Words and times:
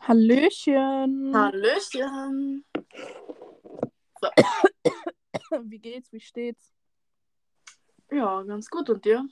Hallöchen. 0.00 1.32
Hallöchen. 1.34 2.64
Wie 5.62 5.78
geht's? 5.78 6.12
Wie 6.12 6.20
steht's? 6.20 6.72
Ja, 8.10 8.42
ganz 8.42 8.68
gut. 8.68 8.90
Und 8.90 9.04
dir? 9.04 9.26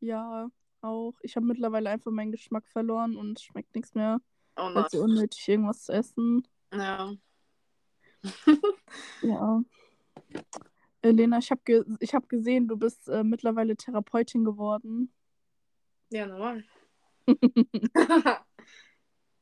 Ja, 0.00 0.48
auch. 0.80 1.14
Ich 1.22 1.36
habe 1.36 1.46
mittlerweile 1.46 1.90
einfach 1.90 2.10
meinen 2.10 2.32
Geschmack 2.32 2.66
verloren 2.68 3.16
und 3.16 3.38
es 3.38 3.44
schmeckt 3.44 3.74
nichts 3.74 3.94
mehr. 3.94 4.20
Oh 4.56 4.74
Weil 4.74 4.86
so 4.90 5.02
unnötig 5.02 5.48
irgendwas 5.48 5.84
zu 5.84 5.92
essen. 5.92 6.46
Ja. 6.72 7.12
Ja. 9.22 9.62
Elena, 11.02 11.38
ich 11.38 11.50
habe 11.50 11.60
ge 11.64 11.84
ich 12.00 12.14
hab 12.14 12.28
gesehen, 12.28 12.66
du 12.66 12.76
bist 12.76 13.08
äh, 13.08 13.22
mittlerweile 13.22 13.76
Therapeutin 13.76 14.44
geworden. 14.44 15.12
Ja, 16.10 16.26
normal. 16.26 16.64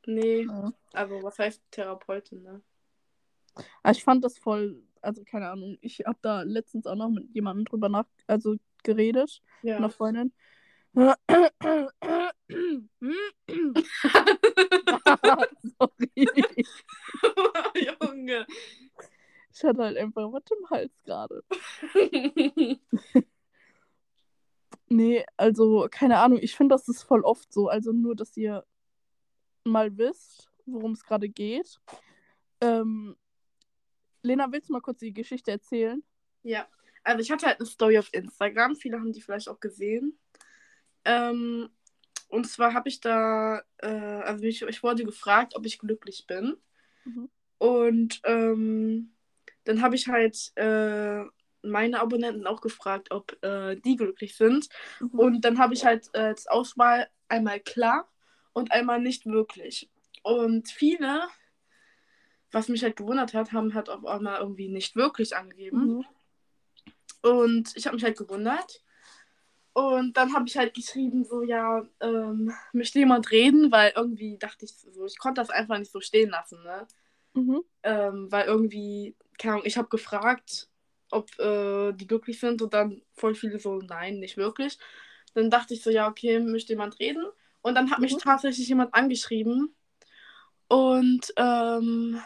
nee, 0.07 0.43
Ja. 0.43 0.73
aber 0.93 1.23
was 1.23 1.39
heißt 1.39 1.63
Therapeutin, 1.71 2.43
ne? 2.43 2.63
Aber 3.83 3.93
ich 3.93 4.03
fand 4.05 4.25
das 4.25 4.39
voll, 4.39 4.83
also 5.01 5.23
keine 5.25 5.49
Ahnung, 5.51 5.79
ich 5.81 6.01
habe 6.07 6.19
da 6.23 6.43
letztens 6.43 6.87
auch 6.87 6.95
noch 6.97 7.09
mit 7.11 7.31
jemandem 7.35 7.65
drüber 7.65 7.89
nach, 7.89 8.07
also 8.27 8.57
geredet, 8.83 9.43
Ja. 9.63 9.77
einer 9.77 9.91
Freundin. 9.91 10.33
Sorry. 15.79 16.11
Junge. 18.01 18.47
Ich 19.53 19.65
hatte 19.65 19.83
halt 19.83 19.97
einfach 19.97 20.33
was 20.33 20.43
im 20.57 20.71
Hals 20.71 20.93
gerade. 21.05 21.43
Nee, 24.89 25.25
also 25.37 25.89
keine 25.91 26.19
Ahnung, 26.21 26.39
ich 26.41 26.55
finde, 26.55 26.77
das 26.77 26.87
ist 26.87 27.03
voll 27.03 27.23
oft 27.23 27.53
so. 27.53 27.67
Also 27.69 27.91
nur, 27.93 28.15
dass 28.15 28.37
ihr 28.37 28.65
mal 29.67 29.97
wisst, 29.97 30.51
worum 30.65 30.93
es 30.93 31.05
gerade 31.05 31.29
geht. 31.29 31.81
Ähm, 32.61 33.17
Lena, 34.23 34.51
willst 34.51 34.69
du 34.69 34.73
mal 34.73 34.81
kurz 34.81 34.99
die 34.99 35.13
Geschichte 35.13 35.51
erzählen? 35.51 36.03
ja. 36.43 36.67
Also 37.05 37.21
ich 37.21 37.31
hatte 37.31 37.47
halt 37.47 37.61
eine 37.61 37.67
Story 37.67 37.99
auf 37.99 38.13
Instagram. 38.13 38.75
Viele 38.75 38.99
haben 38.99 39.13
die 39.13 39.21
vielleicht 39.21 39.49
auch 39.49 39.61
gesehen. 39.61 40.19
Ähm, 41.05 41.71
und 42.29 42.49
zwar 42.49 42.75
habe 42.75 42.89
ich 42.89 43.01
da, 43.01 43.63
äh, 43.79 43.87
also 43.87 44.43
ich, 44.43 44.63
ich 44.63 44.83
wurde 44.83 45.05
gefragt, 45.05 45.55
ob 45.55 45.65
ich 45.67 45.79
glücklich 45.79 46.27
bin. 46.27 46.57
Mhm. 47.05 47.31
Und 47.59 48.21
ähm, 48.25 49.15
dann 49.63 49.83
habe 49.83 49.95
ich 49.95 50.09
halt 50.09 50.51
äh, 50.57 51.23
meine 51.63 52.01
Abonnenten 52.01 52.49
auch 52.49 52.61
gefragt, 52.61 53.13
ob 53.13 53.41
äh, 53.45 53.77
die 53.77 53.95
glücklich 53.95 54.37
sind. 54.37 54.69
Mhm. 54.99 55.11
Und 55.11 55.45
dann 55.45 55.61
habe 55.61 55.75
ich 55.75 55.85
halt 55.85 56.11
äh, 56.13 56.19
als 56.19 56.49
Auswahl 56.49 57.09
einmal 57.29 57.61
klar 57.61 58.09
und 58.57 58.73
einmal 58.73 59.03
nicht 59.03 59.27
wirklich. 59.27 59.91
Und 60.23 60.71
viele, 60.71 61.29
was 62.51 62.71
mich 62.71 62.83
halt 62.83 62.97
gewundert 62.97 63.35
hat, 63.35 63.53
haben 63.53 63.75
halt 63.75 63.91
auf 63.91 64.07
einmal 64.07 64.41
irgendwie 64.41 64.71
nicht 64.71 64.97
wirklich 64.97 65.37
angegeben. 65.37 65.99
Mhm. 65.99 66.05
Und 67.21 67.77
ich 67.77 67.85
habe 67.85 67.97
mich 67.97 68.05
halt 68.05 68.17
gewundert. 68.17 68.83
Und 69.75 70.17
dann 70.17 70.33
habe 70.33 70.49
ich 70.49 70.57
halt 70.57 70.73
geschrieben, 70.73 71.23
so, 71.23 71.43
ja, 71.43 71.87
ähm, 72.01 72.51
möchte 72.73 72.99
jemand 72.99 73.31
reden, 73.31 73.71
weil 73.71 73.93
irgendwie 73.95 74.39
dachte 74.39 74.65
ich 74.65 74.73
so, 74.73 75.05
ich 75.05 75.19
konnte 75.19 75.43
das 75.43 75.51
einfach 75.51 75.79
nicht 75.79 75.93
so 75.93 76.01
stehen 76.01 76.31
lassen, 76.31 76.63
ne? 76.63 76.89
Mhm. 77.35 77.63
Ähm, 77.83 78.33
weil 78.33 78.47
irgendwie, 78.47 79.17
keine 79.37 79.57
Ahnung, 79.57 79.67
ich 79.67 79.77
habe 79.77 79.91
gefragt, 79.91 80.71
ob 81.11 81.29
äh, 81.39 81.93
die 81.93 82.07
glücklich 82.07 82.41
sind 82.41 82.63
und 82.63 82.73
dann 82.73 83.03
voll 83.13 83.35
viele 83.35 83.59
so, 83.59 83.81
nein, 83.81 84.19
nicht 84.19 84.39
wirklich. 84.39 84.79
Dann 85.35 85.51
dachte 85.51 85.75
ich 85.75 85.83
so, 85.83 85.91
ja, 85.91 86.09
okay, 86.09 86.41
möchte 86.41 86.73
jemand 86.73 86.99
reden? 87.01 87.27
Und 87.67 87.75
dann 87.75 87.91
hat 87.91 87.99
mich 87.99 88.13
Mhm. 88.13 88.19
tatsächlich 88.19 88.69
jemand 88.69 88.95
angeschrieben 88.95 89.75
und 90.69 91.33
ähm, 91.37 92.23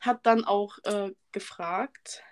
hat 0.00 0.24
dann 0.24 0.46
auch 0.46 0.78
äh, 0.84 1.12
gefragt, 1.32 2.22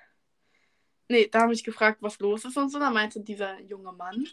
nee, 1.11 1.29
da 1.29 1.43
habe 1.43 1.53
ich 1.53 1.63
gefragt, 1.63 1.99
was 2.01 2.19
los 2.19 2.47
ist 2.47 2.57
und 2.57 2.71
so. 2.71 2.79
Da 2.79 2.89
meinte 2.89 3.21
dieser 3.21 3.61
junge 3.61 3.93
Mann, 3.93 4.27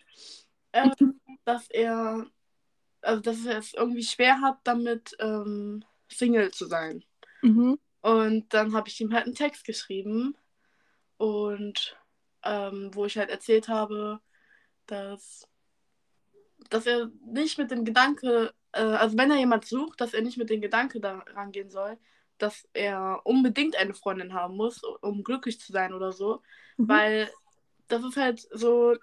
äh, 0.72 0.90
dass 1.44 1.69
er, 1.69 2.25
also 3.02 3.22
dass 3.22 3.46
er 3.46 3.58
es 3.58 3.74
irgendwie 3.74 4.03
schwer 4.03 4.40
hat, 4.40 4.59
damit 4.64 5.18
ähm, 5.20 5.84
Single 6.08 6.52
zu 6.52 6.68
sein. 6.68 7.03
Mhm. 7.41 7.78
Und 8.00 8.53
dann 8.53 8.74
habe 8.74 8.88
ich 8.88 9.02
ihm 9.02 9.14
halt 9.14 9.25
einen 9.25 9.36
Text 9.36 9.66
geschrieben 9.66 10.38
und 11.18 11.97
ähm, 12.44 12.91
wo 12.94 13.03
ich 13.03 13.18
halt 13.18 13.30
erzählt 13.30 13.68
habe, 13.68 14.22
dass, 14.86 15.50
dass 16.69 16.85
er 16.85 17.11
nicht 17.25 17.57
mit 17.57 17.72
dem 17.72 17.85
Gedanke, 17.85 18.53
äh, 18.72 18.81
also 18.81 19.17
wenn 19.17 19.31
er 19.31 19.38
jemand 19.38 19.66
sucht, 19.66 20.01
dass 20.01 20.13
er 20.13 20.22
nicht 20.22 20.38
mit 20.38 20.50
dem 20.50 20.61
Gedanke 20.61 21.00
da 21.00 21.19
rangehen 21.33 21.69
soll, 21.69 21.97
dass 22.38 22.67
er 22.73 23.22
unbedingt 23.23 23.75
eine 23.75 23.94
Freundin 23.94 24.33
haben 24.33 24.55
muss, 24.55 24.83
um 25.01 25.23
glücklich 25.23 25.59
zu 25.59 25.72
sein 25.72 25.94
oder 25.94 26.11
so. 26.11 26.41
Mhm. 26.78 26.88
Weil 26.88 27.29
das 27.88 28.03
ist 28.03 28.17
halt 28.17 28.47
so, 28.51 28.95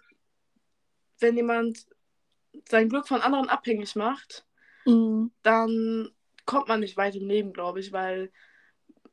wenn 1.19 1.37
jemand 1.37 1.87
sein 2.69 2.89
Glück 2.89 3.09
von 3.09 3.23
anderen 3.23 3.49
abhängig 3.49 3.97
macht, 3.97 4.45
Mhm. 4.87 5.33
dann 5.43 6.11
kommt 6.45 6.69
man 6.69 6.81
nicht 6.81 6.97
weit 6.97 7.17
im 7.17 7.27
Leben, 7.27 7.53
glaube 7.53 7.81
ich, 7.81 7.93
weil 7.93 8.31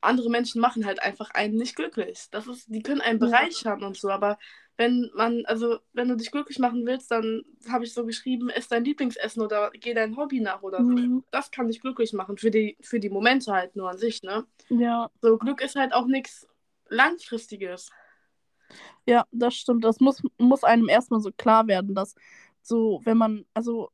andere 0.02 0.30
Menschen 0.30 0.62
machen 0.62 0.86
halt 0.86 1.02
einfach 1.02 1.32
einen 1.32 1.56
nicht 1.56 1.76
glücklich. 1.76 2.28
Das 2.32 2.48
ist, 2.48 2.68
die 2.74 2.82
können 2.82 3.02
einen 3.02 3.20
Ja. 3.20 3.28
bereichern 3.28 3.84
und 3.84 3.98
so, 3.98 4.10
aber 4.10 4.38
wenn 4.78 5.12
man, 5.14 5.46
also 5.46 5.80
wenn 5.94 6.08
du 6.08 6.16
dich 6.16 6.32
glücklich 6.32 6.58
machen 6.60 6.86
willst, 6.86 7.12
dann 7.12 7.44
habe 7.70 7.84
ich 7.84 7.94
so 7.94 8.06
geschrieben, 8.06 8.50
ess 8.50 8.68
dein 8.68 8.84
Lieblingsessen 8.84 9.42
oder 9.44 9.70
geh 9.72 9.94
dein 9.94 10.18
Hobby 10.18 10.40
nach 10.40 10.62
oder 10.64 10.84
so. 10.84 10.92
Mhm. 10.92 11.24
Das 11.32 11.52
kann 11.52 11.68
dich 11.68 11.82
glücklich 11.82 12.14
machen, 12.14 12.38
für 12.38 12.52
die, 12.52 12.78
für 12.82 13.00
die 13.00 13.10
Momente 13.10 13.52
halt 13.54 13.76
nur 13.76 13.90
an 13.92 13.98
sich, 13.98 14.24
ne? 14.24 14.46
Ja, 14.70 15.10
So, 15.22 15.38
Glück 15.38 15.62
ist 15.62 15.76
halt 15.76 15.94
auch 15.94 16.08
nichts 16.08 16.48
Langfristiges. 16.90 17.90
ja, 19.06 19.26
das 19.32 19.56
stimmt. 19.56 19.84
Das 19.84 20.00
muss, 20.00 20.22
muss 20.38 20.64
einem 20.64 20.90
erstmal 20.90 21.20
so 21.20 21.32
klar 21.32 21.68
werden, 21.68 21.96
dass 21.96 22.16
so, 22.62 23.02
wenn 23.04 23.18
man, 23.18 23.46
also 23.54 23.92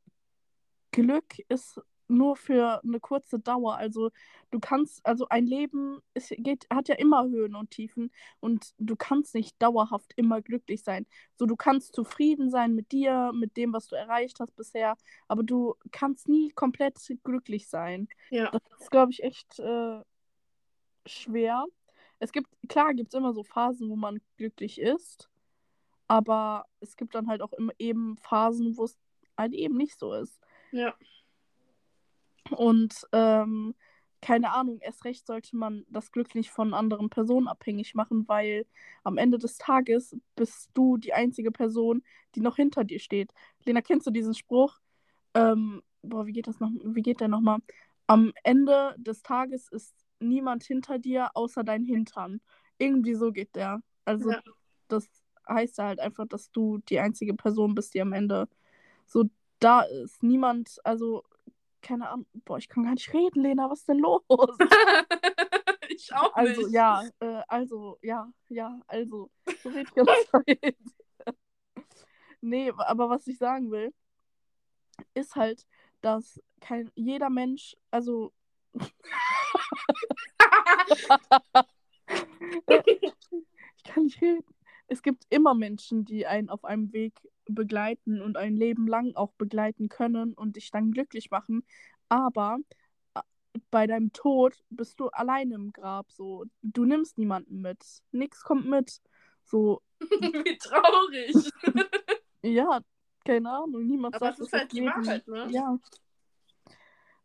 Glück 0.92 1.40
ist 1.50 1.82
nur 2.08 2.36
für 2.36 2.82
eine 2.84 3.00
kurze 3.00 3.40
Dauer. 3.40 3.76
Also 3.76 4.12
du 4.52 4.60
kannst, 4.60 5.06
also 5.06 5.28
ein 5.30 5.46
Leben 5.46 6.02
ist, 6.14 6.34
geht, 6.38 6.68
hat 6.72 6.88
ja 6.88 6.96
immer 6.96 7.26
Höhen 7.26 7.56
und 7.56 7.72
Tiefen 7.72 8.12
und 8.40 8.74
du 8.78 8.96
kannst 8.96 9.36
nicht 9.36 9.62
dauerhaft 9.62 10.14
immer 10.16 10.42
glücklich 10.42 10.84
sein. 10.84 11.06
So, 11.36 11.46
du 11.46 11.56
kannst 11.56 11.94
zufrieden 11.94 12.50
sein 12.50 12.76
mit 12.76 12.92
dir, 12.92 13.32
mit 13.34 13.58
dem, 13.58 13.74
was 13.74 13.88
du 13.88 13.96
erreicht 13.96 14.40
hast 14.40 14.56
bisher, 14.56 14.96
aber 15.28 15.44
du 15.44 15.76
kannst 15.92 16.28
nie 16.28 16.50
komplett 16.52 16.98
glücklich 17.24 17.68
sein. 17.68 18.08
Ja. 18.30 18.52
Das 18.52 18.62
ist, 18.80 18.92
glaube 18.92 19.12
ich, 19.12 19.24
echt 19.24 19.60
äh, 19.60 20.02
schwer. 21.06 21.66
Es 22.20 22.32
gibt, 22.32 22.50
klar, 22.68 22.94
gibt 22.94 23.14
es 23.14 23.18
immer 23.18 23.34
so 23.34 23.44
Phasen, 23.44 23.90
wo 23.90 23.96
man 23.96 24.20
glücklich 24.38 24.80
ist, 24.80 25.30
aber 26.08 26.66
es 26.80 26.96
gibt 26.96 27.16
dann 27.16 27.28
halt 27.28 27.42
auch 27.42 27.54
immer 27.54 27.74
eben 27.78 28.18
Phasen, 28.18 28.78
wo 28.78 28.86
es 28.86 28.98
halt 29.38 29.54
eben 29.54 29.78
nicht 29.78 30.00
so 30.00 30.14
ist. 30.14 30.40
Ja. 30.72 30.96
Und 32.52 33.08
ähm, 33.12 33.76
keine 34.22 34.52
Ahnung, 34.54 34.80
erst 34.82 35.06
recht 35.06 35.28
sollte 35.28 35.56
man 35.56 35.86
das 35.90 36.12
Glück 36.12 36.34
nicht 36.36 36.50
von 36.50 36.74
anderen 36.74 37.10
Personen 37.10 37.48
abhängig 37.48 37.94
machen, 37.94 38.28
weil 38.28 38.66
am 39.04 39.18
Ende 39.18 39.38
des 39.38 39.58
Tages 39.58 40.16
bist 40.36 40.70
du 40.74 40.98
die 40.98 41.14
einzige 41.14 41.52
Person, 41.52 42.04
die 42.36 42.42
noch 42.42 42.56
hinter 42.56 42.84
dir 42.84 43.00
steht. 43.00 43.32
Lena, 43.64 43.82
kennst 43.82 44.08
du 44.08 44.12
diesen 44.12 44.34
Spruch? 44.34 44.80
Ähm, 45.34 45.84
boah, 46.02 46.26
wie 46.26 46.34
geht 46.34 46.48
das 46.48 46.60
noch? 46.60 46.72
Wie 46.84 47.02
geht 47.02 47.20
der 47.22 47.28
nochmal? 47.28 47.60
Am 48.08 48.34
Ende 48.44 48.96
des 48.98 49.22
Tages 49.22 49.70
ist 49.70 49.94
niemand 50.20 50.64
hinter 50.64 50.98
dir 50.98 51.30
außer 51.36 51.64
dein 51.64 51.84
Hintern. 51.84 52.42
Irgendwie 52.80 53.14
so 53.14 53.32
geht 53.32 53.56
der. 53.56 53.82
Also 54.06 54.32
Ja. 54.32 54.42
das 54.88 55.08
heißt 55.48 55.78
ja 55.78 55.86
halt 55.86 56.00
einfach, 56.00 56.26
dass 56.28 56.52
du 56.52 56.80
die 56.90 57.00
einzige 57.00 57.34
Person 57.34 57.76
bist, 57.76 57.94
die 57.94 58.02
am 58.02 58.14
Ende 58.14 58.48
so 59.06 59.26
da 59.60 59.82
ist. 59.82 60.24
Niemand, 60.24 60.80
also 60.84 61.24
keine 61.88 62.10
Ahnung, 62.10 62.28
boah, 62.44 62.58
ich 62.58 62.68
kann 62.68 62.84
gar 62.84 62.92
nicht 62.94 63.14
reden, 63.14 63.42
Lena, 63.44 63.70
was 63.70 63.80
ist 63.80 63.88
denn 63.88 64.00
los? 64.00 64.22
ich 65.90 66.14
auch 66.14 66.34
Also, 66.36 66.62
nicht. 66.64 66.74
ja, 66.74 67.08
äh, 67.22 67.42
also, 67.48 67.98
ja, 68.02 68.30
ja, 68.50 68.78
also, 68.88 69.32
so 69.64 69.70
red 69.70 69.88
ich 69.96 70.28
Zeit. 70.30 70.76
Nee, 72.42 72.72
aber 72.78 73.10
was 73.10 73.26
ich 73.28 73.38
sagen 73.40 73.72
will, 73.72 73.92
ist 75.16 75.36
halt, 75.36 75.66
dass 76.02 76.40
kein 76.62 76.92
jeder 76.94 77.30
Mensch, 77.32 77.76
also 77.90 78.32
ich 82.70 83.84
kann 83.84 84.04
nicht 84.04 84.22
reden. 84.22 84.46
Es 84.88 85.02
gibt 85.02 85.26
immer 85.30 85.56
Menschen, 85.56 86.06
die 86.06 86.28
einen 86.28 86.50
auf 86.50 86.64
einem 86.64 86.94
Weg 86.94 87.20
begleiten 87.54 88.22
und 88.22 88.38
ein 88.38 88.56
Leben 88.56 88.88
lang 88.88 89.16
auch 89.16 89.32
begleiten 89.34 89.90
können 89.90 90.34
und 90.34 90.56
dich 90.56 90.72
dann 90.72 90.92
glücklich 90.92 91.32
machen. 91.32 91.64
Aber 92.10 92.58
äh, 93.16 93.22
bei 93.72 93.88
deinem 93.88 94.14
Tod 94.14 94.64
bist 94.70 95.00
du 95.00 95.08
alleine 95.10 95.56
im 95.56 95.72
Grab. 95.74 96.12
So, 96.12 96.46
du 96.62 96.86
nimmst 96.86 97.18
niemanden 97.18 97.62
mit. 97.62 97.84
Nix 98.12 98.44
kommt 98.44 98.68
mit. 98.68 99.02
So, 99.44 99.82
Wie 100.00 100.58
traurig. 100.58 101.36
ja, 102.44 102.80
keine 103.26 103.50
Ahnung, 103.52 103.86
niemand 103.86 104.16
Aber 104.16 104.28
sagt, 104.28 104.40
es 104.40 104.46
ist 104.46 104.54
dass 104.54 104.60
halt 104.62 104.72
das 104.72 104.76
die 104.76 104.80
Leben- 104.82 105.06
Wahrheit, 105.06 105.28
ne? 105.28 105.48
Ja. 105.52 105.80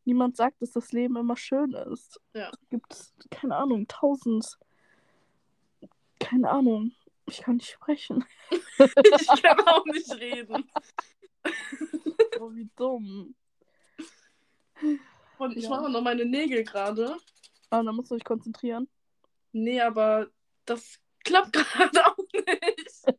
Niemand 0.04 0.36
sagt, 0.36 0.60
dass 0.60 0.72
das 0.72 0.90
Leben 0.90 1.16
immer 1.16 1.36
schön 1.36 1.74
ist. 1.74 2.20
Ja. 2.34 2.50
Es 2.50 2.68
gibt, 2.70 3.12
keine 3.30 3.56
Ahnung, 3.56 3.86
tausend. 3.86 4.58
Keine 6.18 6.50
Ahnung. 6.50 6.92
Ich 7.26 7.38
kann 7.42 7.56
nicht 7.56 7.70
sprechen. 7.70 8.24
ich 8.50 9.42
kann 9.42 9.60
auch 9.66 9.84
nicht 9.86 10.12
reden. 10.14 10.70
Oh, 12.40 12.52
wie 12.52 12.68
dumm. 12.76 13.34
Und 15.38 15.56
ich 15.56 15.64
Ja. 15.64 15.70
mache 15.70 15.90
noch 15.90 16.02
meine 16.02 16.24
Nägel 16.24 16.64
gerade. 16.64 17.16
Ah, 17.70 17.82
da 17.82 17.92
musst 17.92 18.10
du 18.10 18.14
dich 18.16 18.24
konzentrieren. 18.24 18.88
Nee, 19.52 19.80
aber 19.80 20.28
das 20.64 20.98
klappt 21.24 21.52
gerade 21.52 22.06
auch 22.06 22.16
nicht. 22.34 23.02
Boah, 23.04 23.14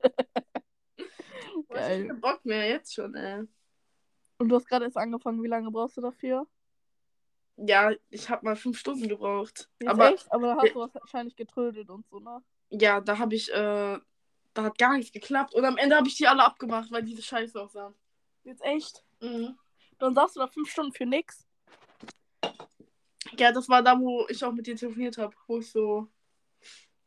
Ich 0.98 1.70
hab 1.70 1.70
Geil. 1.70 2.14
Bock 2.16 2.46
mehr, 2.46 2.68
jetzt 2.70 2.94
schon, 2.94 3.16
ey. 3.16 3.44
Und 4.38 4.50
du 4.50 4.56
hast 4.56 4.68
gerade 4.68 4.86
erst 4.86 4.98
angefangen. 4.98 5.42
Wie 5.44 5.48
lange 5.48 5.72
brauchst 5.72 5.98
du 5.98 6.02
dafür? 6.02 6.46
Ja, 7.56 7.92
ich 8.10 8.30
habe 8.30 8.46
mal 8.46 8.56
fünf 8.56 8.80
Stunden 8.80 9.08
gebraucht. 9.08 9.70
Jetzt 9.80 9.90
aber 9.90 10.14
echt? 10.14 10.32
Aber 10.32 10.48
da 10.48 10.58
hast 10.62 10.74
du 10.76 10.80
wahrscheinlich 10.80 11.36
getrödelt 11.36 11.90
und 11.90 12.06
so, 12.10 12.20
ne? 12.20 12.44
Ja, 12.74 13.00
da 13.02 13.20
habe 13.20 13.36
ich, 13.36 13.52
äh, 13.52 14.00
da 14.54 14.64
hat 14.64 14.78
gar 14.78 14.98
nichts 14.98 15.12
geklappt. 15.12 15.54
Und 15.54 15.66
am 15.66 15.78
Ende 15.78 15.96
habe 15.96 16.08
ich 16.08 16.16
die 16.16 16.28
alle 16.28 16.44
abgemacht, 16.44 16.92
weil 16.92 17.04
diese 17.04 17.22
Scheiße 17.22 17.62
aussahen. 17.62 17.94
Jetzt 18.44 18.64
echt? 18.64 19.04
Mhm. 19.22 19.58
Dann 20.00 20.14
sagst 20.14 20.36
du 20.36 20.40
da 20.40 20.48
fünf 20.48 20.70
Stunden 20.70 20.94
für 20.94 21.06
nix. 21.06 21.48
Ja, 23.38 23.52
das 23.52 23.70
war 23.70 23.81
da, 23.81 24.00
wo 24.00 24.25
ich 24.28 24.44
auch 24.44 24.52
mit 24.52 24.68
dir 24.68 24.75
telefoniert 24.75 25.18
habe, 25.18 25.36
wo 25.48 25.60
ich 25.60 25.72
so 25.72 26.02
ein 26.02 26.08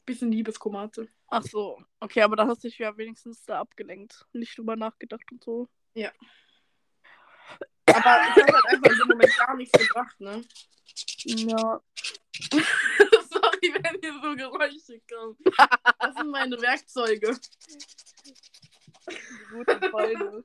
bisschen 0.07 0.33
Liebeskummer 0.33 0.81
hatte. 0.81 1.09
Ach 1.29 1.43
so. 1.43 1.83
Okay, 2.01 2.23
aber 2.23 2.37
da 2.37 2.47
hast 2.47 2.65
du 2.65 2.69
dich 2.69 2.79
ja 2.79 2.97
wenigstens 2.97 3.45
da 3.45 3.61
abgelenkt. 3.61 4.25
Nicht 4.33 4.57
drüber 4.57 4.77
nachgedacht 4.77 5.25
und 5.31 5.43
so. 5.43 5.69
Aber 7.87 8.21
ich 8.21 8.45
habe 8.45 8.53
halt 8.53 8.65
einfach 8.67 8.91
in 8.91 8.99
dem 8.99 9.09
Moment 9.09 9.37
gar 9.37 9.57
nichts 9.57 9.79
gebracht, 9.79 10.21
ne? 10.21 10.45
Ja. 11.25 11.81
Sorry, 13.63 13.75
wenn 13.83 14.01
hier 14.01 14.13
so 14.23 14.35
Geräusche 14.37 15.01
kommen. 15.09 15.37
Das 15.99 16.15
sind 16.15 16.31
meine 16.31 16.61
Werkzeuge. 16.61 17.39
Guten 19.51 19.91
Freunde. 19.91 20.45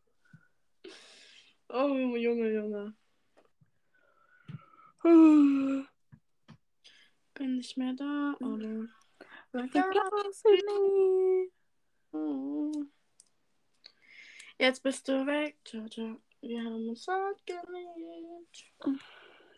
Oh, 1.69 2.15
Junge, 2.15 2.53
Junge. 2.53 2.95
Bin 7.33 7.57
nicht 7.57 7.77
mehr 7.77 7.93
da, 7.93 8.35
oder? 8.39 8.87
Nie. 9.53 11.51
Oh. 12.11 12.71
Jetzt 14.59 14.83
bist 14.83 15.07
du 15.07 15.25
weg, 15.25 15.57
Jojo. 15.65 16.21
Wir 16.41 16.63
haben 16.63 16.89
uns 16.89 17.07
hart. 17.07 17.41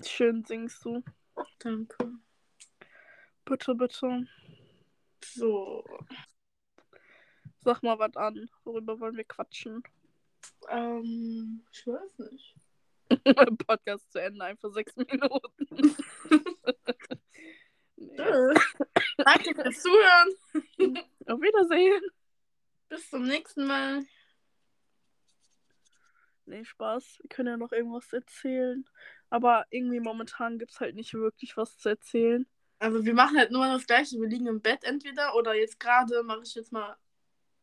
Schön 0.06 0.44
singst 0.46 0.86
du. 0.86 1.04
Danke. 1.60 2.20
Bitte, 3.46 3.76
bitte. 3.76 4.28
So. 5.24 5.84
Sag 7.60 7.82
mal 7.84 8.00
was 8.00 8.16
an. 8.16 8.50
Worüber 8.64 9.00
wollen 9.00 9.18
wir 9.18 9.24
quatschen? 9.24 9.84
Ähm, 10.70 11.66
ich 11.72 11.88
weiß 11.88 12.20
nicht. 12.20 12.56
Podcast 13.68 14.12
zu 14.12 14.22
Ende, 14.22 14.44
einfach 14.46 14.72
sechs 14.72 14.96
Minuten. 14.96 15.68
Danke 19.18 19.56
fürs 19.56 19.82
Zuhören. 19.82 20.30
Auf 21.28 21.42
Wiedersehen. 21.42 22.02
Bis 22.90 23.10
zum 23.10 23.26
nächsten 23.26 23.66
Mal. 23.66 24.06
Nee, 26.46 26.66
Spaß. 26.66 27.20
Wir 27.22 27.30
können 27.30 27.48
ja 27.50 27.58
noch 27.58 27.72
irgendwas 27.72 28.12
erzählen. 28.12 28.86
Aber 29.30 29.66
irgendwie 29.70 30.00
momentan 30.00 30.60
gibt 30.60 30.72
es 30.72 30.80
halt 30.80 30.96
nicht 30.96 31.14
wirklich 31.14 31.56
was 31.58 31.78
zu 31.78 31.90
erzählen. 31.90 32.46
Also 32.84 33.06
wir 33.06 33.14
machen 33.14 33.38
halt 33.38 33.52
nur 33.52 33.66
das 33.66 33.88
gleiche. 33.88 34.20
Wir 34.20 34.28
liegen 34.28 34.48
im 34.48 34.62
Bett 34.62 34.84
entweder 34.84 35.36
oder 35.36 35.54
jetzt 35.56 35.80
gerade 35.80 36.22
mache 36.24 36.42
ich 36.44 36.54
jetzt 36.56 36.72
mal 36.72 36.98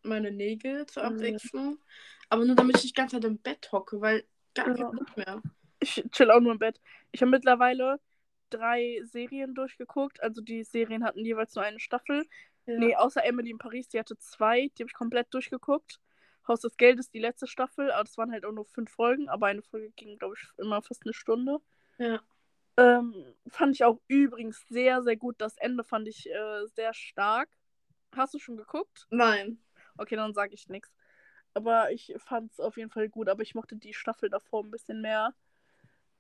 meine 0.02 0.31
Nägel 0.31 0.87
zur 0.87 1.02
Mhm. 1.05 1.17
Abwechslung. 1.17 1.78
Aber 2.31 2.44
nur 2.44 2.56
damit 2.56 2.78
ich 2.78 2.84
nicht 2.84 2.96
ganz 2.96 3.12
Zeit 3.12 3.25
im 3.25 3.38
Bett 3.38 3.70
hocke, 3.70 4.00
weil 4.00 4.25
gar 4.55 4.76
Ja. 4.76 4.90
Bock 4.90 5.17
mehr. 5.17 5.43
Ich 5.81 6.02
chill 6.12 6.31
auch 6.31 6.40
nur 6.40 6.52
im 6.52 6.58
Bett. 6.58 6.81
Ich 7.12 7.20
habe 7.20 7.31
mittlerweile 7.31 8.00
drei 8.50 9.00
Serien 9.05 9.55
durchgeguckt. 9.55 10.22
Also 10.22 10.40
die 10.40 10.64
Serien 10.64 11.05
hatten 11.05 11.25
jeweils 11.25 11.55
nur 11.55 11.64
eine 11.64 11.81
Staffel. 11.81 12.25
Ja. 12.67 12.78
Nee, 12.78 12.94
außer 12.96 13.25
Emily 13.25 13.50
in 13.50 13.58
Paris, 13.58 13.88
die 13.88 13.99
hatte 13.99 14.17
zwei. 14.19 14.69
Die 14.76 14.82
habe 14.82 14.88
ich 14.88 14.94
komplett 14.94 15.32
durchgeguckt. 15.34 16.00
Haus 16.49 16.61
des 16.61 16.76
Geldes, 16.78 17.11
die 17.11 17.19
letzte 17.20 17.46
Staffel. 17.46 17.90
Aber 17.93 18.05
das 18.05 18.17
waren 18.17 18.32
halt 18.32 18.44
auch 18.46 18.52
nur 18.52 18.64
fünf 18.64 18.90
Folgen. 18.90 19.28
Aber 19.28 19.46
eine 19.46 19.62
Folge 19.62 19.90
ging, 19.96 20.19
glaube 20.19 20.34
ich, 20.38 20.49
immer 20.58 20.81
fast 20.82 21.02
eine 21.05 21.12
Stunde. 21.12 21.58
ja. 21.99 22.20
Ähm, 22.81 23.35
fand 23.49 23.75
ich 23.75 23.85
auch 23.85 24.00
übrigens 24.09 24.65
sehr, 24.69 25.03
sehr 25.03 25.17
gut. 25.17 25.37
Das 25.38 25.56
Ende 25.59 25.85
fand 25.85 26.09
ich 26.09 26.31
äh, 26.31 26.67
sehr 26.75 26.94
stark. 26.94 27.50
Hast 28.17 28.32
du 28.32 28.38
schon 28.38 28.56
geguckt? 28.56 29.06
Nein. 29.11 29.59
Okay, 29.99 30.17
dann 30.17 30.32
sage 30.32 30.55
ich 30.55 30.69
nichts. 30.69 30.91
Aber 31.53 31.93
ich 31.93 32.15
fand 32.17 32.53
es 32.53 32.61
auf 32.61 32.79
jeden 32.79 32.91
Fall 32.91 33.11
gut. 33.11 33.29
Aber 33.29 33.43
ich 33.43 33.55
mochte 33.55 33.77
die 33.77 33.93
Staffel 33.93 34.31
davor 34.31 34.65
ein 34.65 34.71
bisschen 34.71 35.03
mehr. 35.03 35.35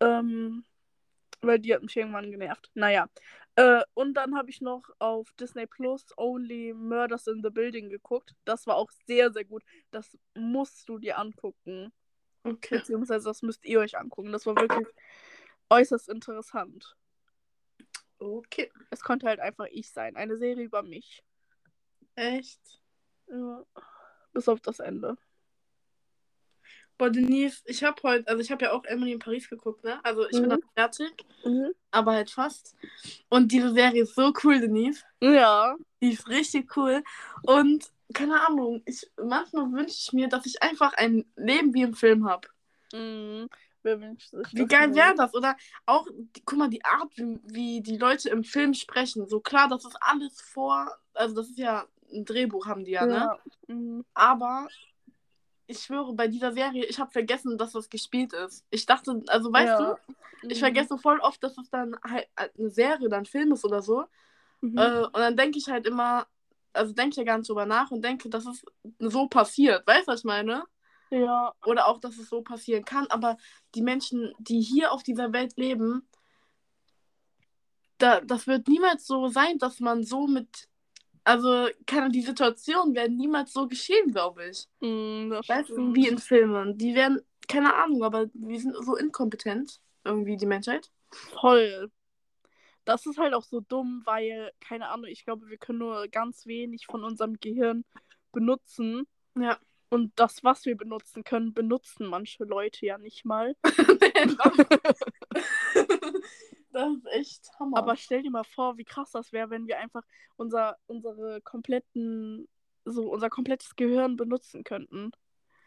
Ähm, 0.00 0.64
weil 1.40 1.58
die 1.58 1.74
hat 1.74 1.82
mich 1.82 1.96
irgendwann 1.96 2.30
genervt. 2.30 2.70
Naja. 2.74 3.08
Äh, 3.56 3.82
und 3.94 4.14
dann 4.14 4.36
habe 4.36 4.50
ich 4.50 4.60
noch 4.60 4.82
auf 4.98 5.32
Disney 5.40 5.66
Plus 5.66 6.06
Only 6.18 6.74
Murders 6.74 7.26
in 7.26 7.42
the 7.42 7.50
Building 7.50 7.88
geguckt. 7.88 8.34
Das 8.44 8.66
war 8.66 8.76
auch 8.76 8.90
sehr, 9.06 9.32
sehr 9.32 9.44
gut. 9.44 9.62
Das 9.92 10.18
musst 10.34 10.88
du 10.90 10.98
dir 10.98 11.18
angucken. 11.18 11.90
Okay. 12.44 12.78
Beziehungsweise 12.78 13.24
das 13.24 13.40
müsst 13.40 13.64
ihr 13.64 13.80
euch 13.80 13.96
angucken. 13.98 14.32
Das 14.32 14.44
war 14.44 14.56
wirklich 14.56 14.88
äußerst 15.70 16.08
interessant. 16.08 16.96
Okay. 18.18 18.70
Es 18.90 19.00
konnte 19.00 19.26
halt 19.26 19.40
einfach 19.40 19.66
ich 19.70 19.90
sein. 19.90 20.16
Eine 20.16 20.36
Serie 20.36 20.64
über 20.64 20.82
mich. 20.82 21.24
Echt? 22.16 22.60
Ja. 23.28 23.64
Bis 24.32 24.48
auf 24.48 24.60
das 24.60 24.80
Ende. 24.80 25.16
Boah, 26.98 27.08
Denise, 27.08 27.62
ich 27.64 27.82
habe 27.82 28.02
heute, 28.02 28.28
also 28.28 28.42
ich 28.42 28.50
habe 28.50 28.66
ja 28.66 28.72
auch 28.72 28.84
Emily 28.84 29.12
in 29.12 29.18
Paris 29.18 29.48
geguckt, 29.48 29.82
ne? 29.84 30.04
Also 30.04 30.24
ich 30.26 30.32
bin 30.32 30.42
Mhm. 30.42 30.48
noch 30.48 30.56
nicht 30.56 30.72
fertig, 30.74 31.12
aber 31.90 32.12
halt 32.12 32.30
fast. 32.30 32.76
Und 33.30 33.50
diese 33.52 33.72
Serie 33.72 34.02
ist 34.02 34.14
so 34.14 34.34
cool, 34.44 34.60
Denise. 34.60 35.02
Ja. 35.20 35.76
Die 36.02 36.12
ist 36.12 36.28
richtig 36.28 36.76
cool. 36.76 37.02
Und 37.42 37.90
keine 38.12 38.46
Ahnung, 38.46 38.82
ich, 38.84 39.10
manchmal 39.16 39.72
wünsche 39.72 39.94
ich 39.96 40.12
mir, 40.12 40.28
dass 40.28 40.44
ich 40.44 40.62
einfach 40.62 40.92
ein 40.94 41.24
Leben 41.36 41.72
wie 41.72 41.82
im 41.82 41.94
Film 41.94 42.28
habe. 42.28 42.48
Mhm. 42.92 43.48
Wer 43.82 44.00
wünscht 44.00 44.30
sich 44.30 44.52
Wie 44.52 44.66
geil 44.66 44.94
wäre 44.94 45.14
das? 45.14 45.34
Oder 45.34 45.56
auch, 45.86 46.06
guck 46.44 46.58
mal, 46.58 46.68
die 46.68 46.84
Art, 46.84 47.16
wie, 47.16 47.38
wie 47.44 47.80
die 47.80 47.96
Leute 47.96 48.28
im 48.30 48.44
Film 48.44 48.74
sprechen. 48.74 49.26
So 49.26 49.40
klar, 49.40 49.68
das 49.68 49.84
ist 49.84 49.96
alles 50.00 50.40
vor, 50.40 50.96
also 51.14 51.34
das 51.34 51.48
ist 51.50 51.58
ja 51.58 51.86
ein 52.12 52.24
Drehbuch, 52.24 52.66
haben 52.66 52.84
die 52.84 52.92
ja, 52.92 53.06
ne? 53.06 53.14
Ja. 53.14 53.38
Mhm. 53.68 54.04
Aber 54.14 54.68
ich 55.66 55.80
schwöre, 55.80 56.12
bei 56.14 56.26
dieser 56.28 56.52
Serie, 56.52 56.84
ich 56.84 56.98
habe 56.98 57.10
vergessen, 57.10 57.56
dass 57.56 57.72
das 57.72 57.88
gespielt 57.88 58.32
ist. 58.32 58.64
Ich 58.70 58.86
dachte, 58.86 59.22
also 59.28 59.52
weißt 59.52 59.78
Ja. 59.78 59.96
du, 60.42 60.48
ich 60.48 60.58
Mhm. 60.58 60.62
vergesse 60.62 60.98
voll 60.98 61.20
oft, 61.20 61.42
dass 61.42 61.56
es 61.58 61.70
dann 61.70 61.96
halt 62.02 62.28
eine 62.36 62.70
Serie, 62.70 63.08
dann 63.08 63.24
Film 63.24 63.52
ist 63.52 63.64
oder 63.64 63.80
so. 63.80 64.04
Mhm. 64.60 64.78
Äh, 64.78 65.04
und 65.04 65.14
dann 65.16 65.36
denke 65.36 65.58
ich 65.58 65.68
halt 65.68 65.86
immer, 65.86 66.26
also 66.72 66.92
denke 66.92 67.10
ich 67.10 67.16
ja 67.16 67.24
gar 67.24 67.38
nicht 67.38 67.48
drüber 67.48 67.66
nach 67.66 67.90
und 67.90 68.04
denke, 68.04 68.28
dass 68.28 68.46
es 68.46 68.62
so 68.98 69.28
passiert. 69.28 69.86
Weißt 69.86 70.08
du, 70.08 70.12
was 70.12 70.20
ich 70.20 70.24
meine? 70.24 70.64
Ja. 71.10 71.52
Oder 71.64 71.88
auch, 71.88 71.98
dass 72.00 72.18
es 72.18 72.28
so 72.28 72.42
passieren 72.42 72.84
kann. 72.84 73.06
Aber 73.08 73.36
die 73.74 73.82
Menschen, 73.82 74.32
die 74.38 74.60
hier 74.60 74.92
auf 74.92 75.02
dieser 75.02 75.32
Welt 75.32 75.56
leben, 75.56 76.08
da, 77.98 78.20
das 78.20 78.46
wird 78.46 78.68
niemals 78.68 79.06
so 79.06 79.28
sein, 79.28 79.58
dass 79.58 79.80
man 79.80 80.02
so 80.02 80.26
mit. 80.26 80.68
Also, 81.22 81.68
keine, 81.86 82.10
die 82.10 82.22
Situationen 82.22 82.94
werden 82.94 83.16
niemals 83.16 83.52
so 83.52 83.68
geschehen, 83.68 84.10
glaube 84.10 84.46
ich. 84.46 84.66
Das 84.80 85.48
Weißt 85.48 85.68
du, 85.70 85.94
wie 85.94 86.08
in 86.08 86.18
Filmen. 86.18 86.78
Die 86.78 86.94
werden, 86.94 87.20
keine 87.46 87.74
Ahnung, 87.74 88.02
aber 88.02 88.30
wir 88.32 88.58
sind 88.58 88.74
so 88.82 88.96
inkompetent, 88.96 89.80
irgendwie, 90.02 90.38
die 90.38 90.46
Menschheit. 90.46 90.90
Voll. 91.10 91.90
Das 92.86 93.04
ist 93.04 93.18
halt 93.18 93.34
auch 93.34 93.44
so 93.44 93.60
dumm, 93.60 94.00
weil, 94.06 94.50
keine 94.60 94.88
Ahnung, 94.88 95.06
ich 95.06 95.24
glaube, 95.26 95.48
wir 95.48 95.58
können 95.58 95.80
nur 95.80 96.08
ganz 96.08 96.46
wenig 96.46 96.86
von 96.86 97.04
unserem 97.04 97.38
Gehirn 97.38 97.84
benutzen. 98.32 99.06
Ja. 99.38 99.58
Und 99.90 100.12
das, 100.16 100.42
was 100.44 100.64
wir 100.64 100.76
benutzen 100.76 101.24
können, 101.24 101.52
benutzen 101.52 102.06
manche 102.06 102.44
Leute 102.44 102.86
ja 102.86 102.96
nicht 102.98 103.24
mal. 103.24 103.56
das 106.72 106.92
ist 106.94 107.06
echt 107.12 107.50
Hammer. 107.58 107.78
Aber 107.78 107.96
stell 107.96 108.22
dir 108.22 108.30
mal 108.30 108.44
vor, 108.44 108.76
wie 108.78 108.84
krass 108.84 109.10
das 109.12 109.32
wäre, 109.32 109.50
wenn 109.50 109.66
wir 109.66 109.78
einfach 109.78 110.04
unser, 110.36 110.76
unsere 110.86 111.40
kompletten, 111.42 112.48
so 112.84 113.10
unser 113.10 113.30
komplettes 113.30 113.74
Gehirn 113.76 114.16
benutzen 114.16 114.62
könnten. 114.64 115.10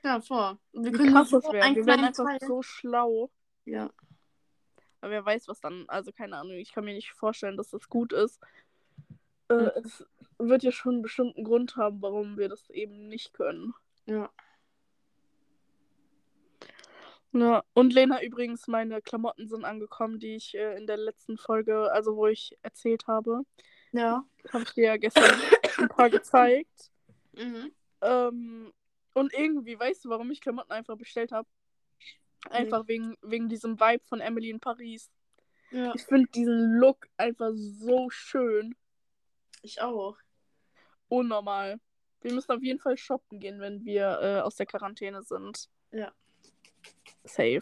ja, 0.03 0.22
vor. 0.22 0.58
Wir 0.72 0.94
Wie 0.94 0.98
können 0.98 1.13
krass 1.13 1.30
das 1.32 1.44
wäre. 1.51 1.75
Wir 1.75 1.86
wären 1.86 2.06
einfach 2.06 2.25
Teil- 2.25 2.48
so 2.48 2.62
schlau. 2.62 3.30
Ja. 3.65 3.92
Aber 5.01 5.12
wer 5.12 5.25
weiß, 5.25 5.50
was 5.50 5.60
dann, 5.60 5.84
also 5.89 6.13
keine 6.13 6.38
Ahnung, 6.38 6.53
ich 6.56 6.72
kann 6.72 6.86
mir 6.86 6.94
nicht 6.94 7.12
vorstellen, 7.12 7.58
dass 7.58 7.70
das 7.72 7.89
gut 7.89 8.13
ist. 8.13 8.39
Äh, 9.50 9.56
Mhm. 9.56 9.72
Es 9.84 10.06
wird 10.39 10.63
ja 10.63 10.72
schon 10.72 10.94
einen 10.96 11.01
bestimmten 11.01 11.44
Grund 11.44 11.75
haben, 11.75 12.01
warum 12.01 12.38
wir 12.38 12.48
das 12.50 12.70
eben 12.70 13.08
nicht 13.10 13.34
können. 13.34 13.74
Ja. 14.06 14.30
Ja, 17.36 17.64
und 17.74 17.94
Lena 17.94 18.22
übrigens, 18.22 18.68
meine 18.68 19.02
Klamotten 19.02 19.48
sind 19.50 19.66
angekommen, 19.66 20.20
die 20.20 20.36
ich 20.36 20.54
äh, 20.54 20.78
in 20.78 20.86
der 20.86 20.98
letzten 20.98 21.38
Folge, 21.38 21.92
also 21.92 22.16
wo 22.16 22.28
ich 22.28 22.56
erzählt 22.62 23.08
habe, 23.08 23.42
Ja. 23.92 24.24
habe 24.52 24.64
ich 24.66 24.74
dir 24.74 24.84
ja 24.86 24.98
gestern 24.98 25.42
ein 25.80 25.90
paar 25.90 26.12
gezeigt. 26.12 26.92
Mhm. 27.34 27.74
Ähm, 28.02 28.74
und 29.14 29.34
irgendwie, 29.34 29.80
weißt 29.80 30.06
du, 30.06 30.10
warum 30.10 30.30
ich 30.30 30.42
Klamotten 30.42 30.72
einfach 30.72 30.96
bestellt 30.96 31.32
habe? 31.32 31.48
Einfach 32.50 32.88
wegen, 32.88 33.18
wegen 33.22 33.50
diesem 33.50 33.80
Vibe 33.80 34.04
von 34.06 34.20
Emily 34.20 34.50
in 34.50 34.60
Paris. 34.60 35.10
Ja. 35.72 35.96
Ich 35.96 36.04
finde 36.04 36.30
diesen 36.30 36.76
Look 36.76 37.08
einfach 37.18 37.52
so 37.56 38.12
schön. 38.12 38.76
Ich 39.64 39.82
auch. 39.82 40.18
Unnormal. 41.08 41.80
Wir 42.24 42.34
müssen 42.34 42.51
auf 42.53 42.63
jeden 42.63 42.80
Fall 42.80 42.98
shoppen 42.98 43.39
gehen, 43.39 43.60
wenn 43.60 43.84
wir 43.84 44.20
äh, 44.22 44.39
aus 44.39 44.56
der 44.56 44.65
Quarantäne 44.65 45.24
sind. 45.24 45.70
Ja. 45.92 46.13
Safe. 47.25 47.62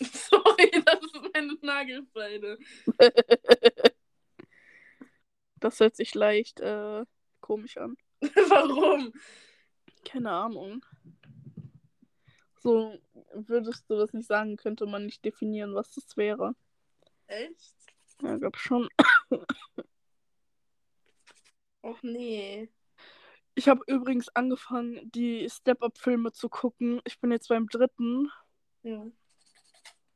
Sorry, 0.00 0.70
das 0.84 1.00
ist 1.02 1.34
meine 1.34 1.54
Nagelfeile. 1.60 2.58
das 5.60 5.78
hört 5.78 5.94
sich 5.94 6.14
leicht 6.14 6.60
äh, 6.60 7.04
komisch 7.40 7.76
an. 7.76 7.98
Warum? 8.20 9.12
Keine 10.02 10.30
Ahnung. 10.30 10.82
So 12.62 12.98
würdest 13.34 13.90
du 13.90 13.96
das 13.96 14.14
nicht 14.14 14.26
sagen, 14.26 14.56
könnte 14.56 14.86
man 14.86 15.04
nicht 15.04 15.22
definieren, 15.26 15.74
was 15.74 15.90
das 15.92 16.16
wäre. 16.16 16.54
Echt? 17.26 17.81
Ja, 18.22 18.36
glaub 18.36 18.56
schon. 18.56 18.88
Och 21.82 22.02
nee. 22.02 22.68
Ich 23.54 23.68
habe 23.68 23.82
übrigens 23.86 24.28
angefangen, 24.30 25.10
die 25.10 25.48
Step-Up-Filme 25.50 26.32
zu 26.32 26.48
gucken. 26.48 27.00
Ich 27.04 27.20
bin 27.20 27.32
jetzt 27.32 27.48
beim 27.48 27.66
dritten. 27.68 28.30
Ja. 28.82 29.04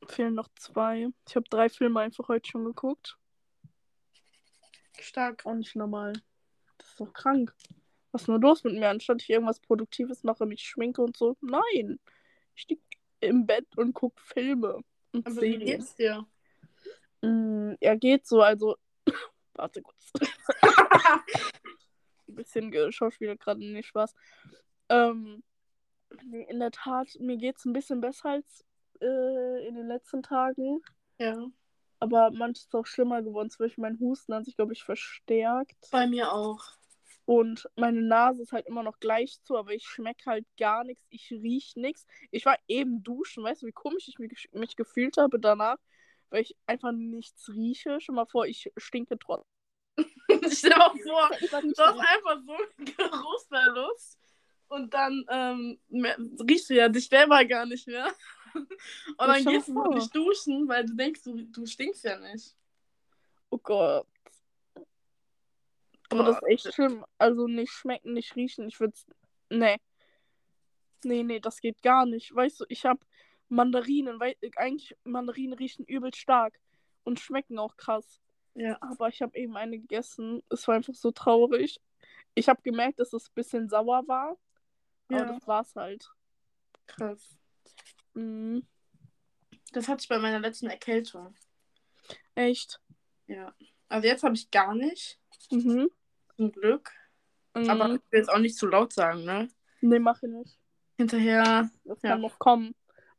Fehlen 0.07 0.35
noch 0.35 0.49
zwei. 0.55 1.09
Ich 1.29 1.37
habe 1.37 1.49
drei 1.51 1.69
Filme 1.69 2.01
einfach 2.01 2.29
heute 2.29 2.49
schon 2.49 2.65
geguckt. 2.65 3.19
Stark. 5.01 5.45
Auch 5.45 5.55
nicht 5.55 5.75
normal. 5.77 6.13
Das 6.79 6.89
ist 6.89 7.01
doch 7.01 7.13
krank. 7.13 7.55
Was 8.13 8.23
ist 8.23 8.29
nur 8.29 8.41
los 8.41 8.65
mit 8.65 8.75
mir? 8.75 8.89
Anstatt 8.89 9.21
ich 9.21 9.29
irgendwas 9.31 9.61
Produktives 9.61 10.23
mache, 10.23 10.47
mich 10.47 10.63
schminke 10.63 11.03
und 11.03 11.17
so. 11.17 11.37
Nein. 11.41 11.99
Ich 12.55 12.69
lieg 12.69 12.81
im 13.21 13.47
Bett 13.47 13.67
und 13.77 13.93
gucke 13.93 14.23
Filme 14.23 14.83
und 15.13 15.27
Aber 15.27 15.37
wie 15.37 15.51
Serien. 15.51 15.67
geht's 15.67 15.95
dir? 15.97 16.27
Mm, 17.23 17.75
ja, 17.81 17.95
geht 17.95 18.27
so. 18.27 18.43
Also, 18.43 18.77
warte 19.55 19.83
kurz. 19.83 20.13
Ein 22.29 22.35
bisschen 22.35 22.71
geschauspielert 22.71 23.41
gerade, 23.41 23.61
nicht 23.61 23.87
Spaß. 23.87 24.15
Ähm, 24.89 25.43
in 26.49 26.59
der 26.61 26.71
Tat, 26.71 27.09
mir 27.19 27.37
geht 27.37 27.57
es 27.57 27.65
ein 27.65 27.73
bisschen 27.73 28.01
besser 28.01 28.31
als 28.31 28.65
äh, 29.01 29.67
in 29.67 29.75
den 29.75 29.87
letzten 29.87 30.23
Tagen. 30.23 30.81
ja. 31.19 31.49
Aber 31.99 32.31
manches 32.31 32.65
ist 32.65 32.75
auch 32.75 32.87
schlimmer 32.87 33.23
geworden. 33.23 33.49
Zum 33.49 33.65
Beispiel 33.65 33.83
mein 33.83 33.99
Husten 33.99 34.35
hat 34.35 34.45
sich, 34.45 34.57
glaube 34.57 34.75
ich, 34.75 34.83
verstärkt. 34.83 35.89
Bei 35.91 36.07
mir 36.07 36.31
auch. 36.31 36.63
Und 37.25 37.69
meine 37.75 38.03
Nase 38.03 38.43
ist 38.43 38.53
halt 38.53 38.67
immer 38.67 38.83
noch 38.83 39.01
gleich 39.01 39.41
zu, 39.43 39.57
aber 39.57 39.73
ich 39.73 39.85
schmecke 39.87 40.27
halt 40.27 40.47
gar 40.59 40.85
nichts. 40.85 41.05
Ich 41.11 41.31
rieche 41.33 41.81
nichts. 41.81 42.07
Ich 42.31 42.45
war 42.45 42.57
eben 42.69 43.03
duschen, 43.03 43.43
weißt 43.43 43.63
du, 43.63 43.67
wie 43.67 43.73
komisch 43.73 44.09
ich 44.09 44.19
mich, 44.19 44.49
mich 44.53 44.77
gefühlt 44.77 45.17
habe 45.17 45.41
danach, 45.41 45.79
weil 46.31 46.43
ich 46.43 46.57
einfach 46.67 46.93
nichts 46.93 47.49
rieche. 47.49 48.01
Schon 48.01 48.15
mal 48.15 48.27
vor, 48.27 48.47
ich 48.47 48.71
stinke 48.77 49.19
trotzdem. 49.19 49.47
Stell 50.51 50.71
dir 50.71 50.79
mal 50.79 50.91
vor, 51.05 51.31
du 51.41 51.83
hast 51.83 51.99
einfach 51.99 52.41
so 52.45 52.53
einen 52.53 52.85
Geruchsverlust 52.97 54.19
und 54.69 54.93
dann 54.93 55.25
ähm, 55.31 55.81
mehr- 55.89 56.19
riechst 56.19 56.71
du 56.71 56.75
ja 56.75 56.89
dich 56.89 57.09
selber 57.09 57.45
gar 57.45 57.67
nicht 57.67 57.87
mehr. 57.87 58.13
Und 58.55 58.69
dann 59.19 59.45
gehst 59.45 59.69
du 59.69 59.93
nicht 59.93 60.17
duschen, 60.17 60.67
weil 60.67 60.87
du 60.87 60.95
denkst, 60.95 61.23
du, 61.25 61.43
du 61.43 61.67
stinkst 61.67 62.05
ja 62.05 62.19
nicht. 62.19 62.57
Oh 63.51 63.59
Gott. 63.59 64.07
Aber 66.09 66.23
Boah. 66.23 66.25
das 66.25 66.37
ist 66.39 66.49
echt 66.49 66.75
schlimm. 66.75 67.05
Also 67.19 67.47
nicht 67.49 67.71
schmecken, 67.73 68.15
nicht 68.15 68.35
riechen. 68.35 68.67
Ich 68.69 68.81
würde 68.81 68.95
Nee. 69.51 69.77
Nee, 71.05 71.23
nee, 71.23 71.39
das 71.41 71.61
geht 71.61 71.83
gar 71.83 72.07
nicht. 72.07 72.35
Weißt 72.35 72.61
du, 72.61 72.65
ich 72.69 72.87
habe 72.87 73.01
Mandarinen, 73.49 74.19
weil 74.21 74.37
eigentlich 74.57 74.97
Mandarinen 75.05 75.55
riechen 75.55 75.85
übel 75.85 76.13
stark 76.15 76.59
und 77.05 77.21
schmecken 77.21 77.59
auch 77.59 77.77
krass. 77.77 78.21
Ja. 78.55 78.77
Aber 78.81 79.09
ich 79.09 79.23
habe 79.23 79.37
eben 79.39 79.57
eine 79.57 79.79
gegessen. 79.79 80.43
Es 80.49 80.67
war 80.67 80.75
einfach 80.77 80.95
so 80.95 81.11
traurig. 81.11 81.79
Ich 82.35 82.49
habe 82.49 82.63
gemerkt, 82.63 82.99
dass 82.99 83.13
es 83.13 83.29
ein 83.29 83.35
bisschen 83.35 83.69
sauer 83.69 84.07
war. 84.09 84.37
Aber 85.09 85.19
Ja. 85.19 85.25
das 85.27 85.47
war's 85.47 85.75
halt. 85.77 86.11
Krass. 86.87 87.37
Mhm. 88.15 88.67
Das 89.73 89.89
hatte 89.89 90.03
ich 90.03 90.09
bei 90.09 90.19
meiner 90.19 90.41
letzten 90.41 90.67
Erkältung. 90.69 91.35
Echt. 92.35 92.81
Ja. 93.27 93.55
Also 93.89 94.09
jetzt 94.09 94.23
habe 94.23 94.35
ich 94.35 94.51
gar 94.51 94.75
nicht. 94.75 95.19
Mhm. 95.51 95.89
Zum 96.37 96.53
Glück. 96.53 96.93
Mhm. 97.55 97.71
Aber 97.71 97.87
ich 97.87 98.01
will 98.11 98.19
jetzt 98.21 98.31
auch 98.31 98.39
nicht 98.39 98.57
zu 98.57 98.67
laut 98.67 98.93
sagen, 98.93 99.25
ne? 99.25 99.49
Nee, 99.81 99.99
mach 99.99 100.23
ich 100.23 100.29
nicht. 100.31 100.59
Hinterher. 100.97 101.71
Das 101.85 102.03
Ja. 102.03 102.11
kann 102.11 102.21
noch 102.23 102.39
kommen. 102.39 102.75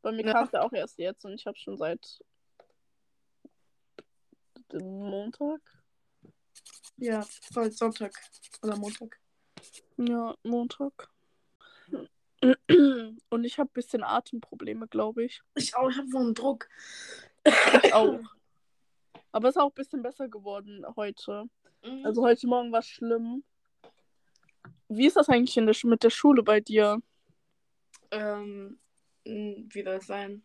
Bei 0.07 0.13
mir 0.13 0.23
Ja. 0.25 0.31
kam 0.31 0.45
es 0.45 0.51
ja 0.53 0.61
auch 0.61 0.71
erst 0.71 0.97
jetzt 0.99 1.25
und 1.25 1.33
ich 1.33 1.45
habe 1.45 1.57
schon 1.57 1.77
seit 1.77 2.23
Montag. 4.71 5.59
Ja, 6.95 7.27
heute 7.53 7.71
Sonntag 7.71 8.13
oder 8.63 8.77
Montag. 8.77 9.19
Ja, 9.97 10.33
Montag. 10.43 11.09
Und 12.39 13.43
ich 13.43 13.59
habe 13.59 13.69
ein 13.69 13.73
bisschen 13.73 14.01
Atemprobleme, 14.01 14.87
glaube 14.87 15.25
ich. 15.25 15.41
Ich 15.55 15.75
auch, 15.75 15.89
ich 15.89 15.97
habe 15.97 16.07
so 16.07 16.19
einen 16.19 16.33
Druck. 16.33 16.69
Ich 17.83 17.93
auch. 17.93 18.21
Aber 19.33 19.49
es 19.49 19.57
ist 19.57 19.61
auch 19.61 19.71
ein 19.71 19.75
bisschen 19.75 20.03
besser 20.03 20.29
geworden 20.29 20.85
heute. 20.95 21.49
Mhm. 21.83 22.05
Also 22.05 22.23
heute 22.23 22.47
Morgen 22.47 22.71
war 22.71 22.79
es 22.79 22.87
schlimm. 22.87 23.43
Wie 24.87 25.07
ist 25.07 25.17
das 25.17 25.27
eigentlich 25.27 25.57
in 25.57 25.65
der, 25.65 25.75
mit 25.83 26.03
der 26.03 26.11
Schule 26.11 26.43
bei 26.43 26.61
dir? 26.61 27.01
ähm, 28.11 28.79
wie 29.27 29.83
soll 29.83 29.95
es 29.95 30.07
sein? 30.07 30.43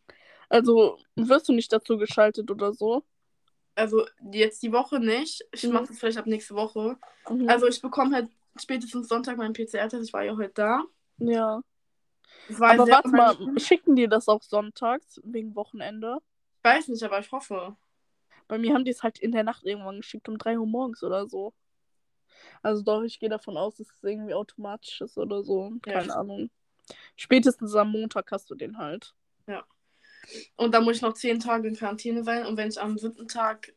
Also 0.48 0.98
wirst 1.16 1.48
du 1.48 1.52
nicht 1.52 1.72
dazu 1.72 1.96
geschaltet 1.96 2.50
oder 2.50 2.72
so? 2.72 3.04
Also 3.74 4.06
jetzt 4.30 4.62
die 4.62 4.72
Woche 4.72 4.98
nicht. 5.00 5.42
Ich 5.52 5.64
Mhm. 5.64 5.72
mache 5.72 5.86
das 5.86 5.98
vielleicht 5.98 6.18
ab 6.18 6.26
nächste 6.26 6.54
Woche. 6.54 6.98
Mhm. 7.28 7.48
Also 7.48 7.66
ich 7.66 7.80
bekomme 7.80 8.14
halt 8.14 8.28
spätestens 8.60 9.08
Sonntag 9.08 9.38
meinen 9.38 9.54
PCR-Test. 9.54 10.06
Ich 10.08 10.12
war 10.12 10.24
ja 10.24 10.36
heute 10.36 10.52
da. 10.54 10.82
ja. 11.18 11.62
Aber 12.60 12.88
warte 12.88 13.08
mal, 13.08 13.36
schicken 13.58 13.96
die 13.96 14.08
das 14.08 14.28
auch 14.28 14.42
sonntags 14.42 15.20
wegen 15.24 15.54
Wochenende? 15.54 16.18
Ich 16.58 16.64
weiß 16.64 16.88
nicht, 16.88 17.02
aber 17.02 17.20
ich 17.20 17.30
hoffe. 17.32 17.76
Bei 18.48 18.58
mir 18.58 18.74
haben 18.74 18.84
die 18.84 18.90
es 18.90 19.02
halt 19.02 19.18
in 19.20 19.32
der 19.32 19.44
Nacht 19.44 19.64
irgendwann 19.64 19.98
geschickt, 19.98 20.28
um 20.28 20.36
3 20.36 20.58
Uhr 20.58 20.66
morgens 20.66 21.02
oder 21.02 21.26
so. 21.28 21.54
Also 22.62 22.82
doch, 22.82 23.02
ich 23.02 23.18
gehe 23.20 23.28
davon 23.28 23.56
aus, 23.56 23.76
dass 23.76 23.88
es 23.88 24.02
irgendwie 24.02 24.34
automatisch 24.34 25.00
ist 25.00 25.16
oder 25.16 25.42
so. 25.42 25.72
Ja. 25.86 25.92
Keine 25.94 26.14
Ahnung. 26.14 26.50
Spätestens 27.16 27.74
am 27.74 27.90
Montag 27.90 28.30
hast 28.30 28.50
du 28.50 28.54
den 28.54 28.78
halt. 28.78 29.14
Und 30.56 30.72
dann 30.72 30.84
muss 30.84 30.96
ich 30.96 31.02
noch 31.02 31.14
zehn 31.14 31.40
Tage 31.40 31.68
in 31.68 31.76
Quarantäne 31.76 32.22
sein. 32.24 32.46
Und 32.46 32.56
wenn 32.56 32.68
ich 32.68 32.80
am 32.80 32.98
siebten 32.98 33.28
Tag, 33.28 33.74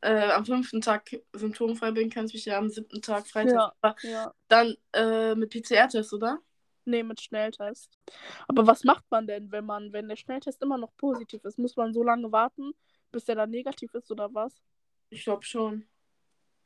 äh, 0.00 0.30
am 0.30 0.44
fünften 0.44 0.80
Tag 0.80 1.10
symptomfrei 1.32 1.92
bin, 1.92 2.10
kann 2.10 2.26
ich 2.26 2.34
mich 2.34 2.44
ja 2.44 2.58
am 2.58 2.70
siebten 2.70 3.02
Tag 3.02 3.26
freitesten. 3.26 3.72
Ja. 3.82 3.96
Ja. 4.02 4.34
Dann 4.48 4.76
äh, 4.92 5.34
mit 5.34 5.50
PCR-Test, 5.50 6.12
oder? 6.12 6.38
Nee, 6.84 7.04
mit 7.04 7.20
Schnelltest. 7.20 7.96
Aber 8.48 8.66
was 8.66 8.82
macht 8.82 9.04
man 9.10 9.26
denn, 9.26 9.52
wenn 9.52 9.64
man, 9.64 9.92
wenn 9.92 10.08
der 10.08 10.16
Schnelltest 10.16 10.60
immer 10.62 10.78
noch 10.78 10.96
positiv 10.96 11.44
ist? 11.44 11.58
Muss 11.58 11.76
man 11.76 11.92
so 11.92 12.02
lange 12.02 12.32
warten, 12.32 12.72
bis 13.12 13.24
der 13.24 13.36
dann 13.36 13.50
negativ 13.50 13.94
ist 13.94 14.10
oder 14.10 14.34
was? 14.34 14.52
Ich 15.10 15.22
glaube 15.22 15.44
schon. 15.44 15.86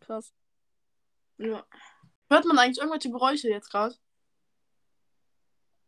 Krass. 0.00 0.32
Ja. 1.36 1.66
Hört 2.30 2.44
man 2.46 2.58
eigentlich 2.58 2.78
irgendwelche 2.78 3.10
Geräusche 3.10 3.48
jetzt 3.50 3.70
gerade? 3.70 3.94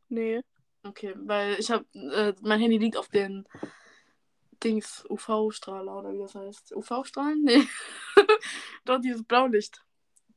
Nee. 0.08 0.42
Okay, 0.82 1.14
weil 1.16 1.58
ich 1.58 1.70
habe, 1.70 1.84
äh, 1.94 2.34
mein 2.40 2.60
Handy 2.60 2.78
liegt 2.78 2.96
auf 2.96 3.08
den 3.08 3.46
Dings 4.62 5.04
UV-Strahler 5.08 5.98
oder 5.98 6.12
wie 6.12 6.18
das 6.18 6.34
heißt. 6.34 6.74
UV-Strahlen? 6.74 7.42
Nee. 7.44 7.66
Doch, 8.84 9.00
dieses 9.00 9.24
Blaulicht. 9.24 9.84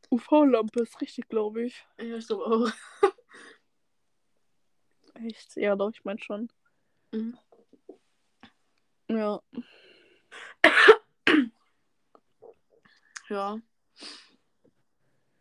UV-Lampe 0.10 0.82
ist 0.82 1.00
richtig, 1.00 1.30
glaube 1.30 1.64
ich. 1.64 1.86
Ja, 2.00 2.18
ich 2.18 2.28
glaube 2.28 2.46
auch. 2.46 2.72
Echt? 5.14 5.56
Ja, 5.56 5.76
doch, 5.76 5.92
ich 5.94 6.04
meine 6.04 6.20
schon. 6.20 6.52
Mhm. 7.12 7.38
Ja. 9.08 9.42
Ja. 13.30 13.60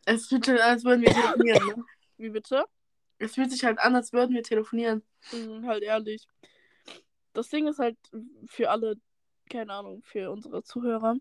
Es 0.05 0.27
fühlt 0.27 0.45
sich 0.45 0.55
an, 0.55 0.71
als 0.71 0.85
würden 0.85 1.03
wir 1.03 1.13
telefonieren, 1.13 1.67
ne? 1.67 1.85
Wie 2.19 2.31
bitte? 2.31 2.65
Es 3.21 3.35
fühlt 3.35 3.51
sich 3.51 3.63
halt 3.65 3.79
an, 3.79 3.95
als 3.95 4.13
würden 4.15 4.35
wir 4.35 4.43
telefonieren. 4.43 5.03
Mhm, 5.31 5.67
halt 5.67 5.83
ehrlich. 5.83 6.27
Das 7.35 7.51
Ding 7.51 7.69
ist 7.69 7.79
halt 7.79 7.99
für 8.47 8.71
alle, 8.71 8.97
keine 9.49 9.75
Ahnung, 9.75 10.03
für 10.03 10.31
unsere 10.31 10.63
Zuhörer, 10.63 11.17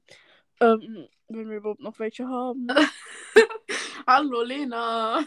ähm, 0.62 1.08
wenn 1.28 1.50
wir 1.50 1.58
überhaupt 1.58 1.82
noch 1.82 2.00
welche 2.00 2.28
haben. 2.28 2.68
Hallo, 4.08 4.42
Lena. 4.42 5.26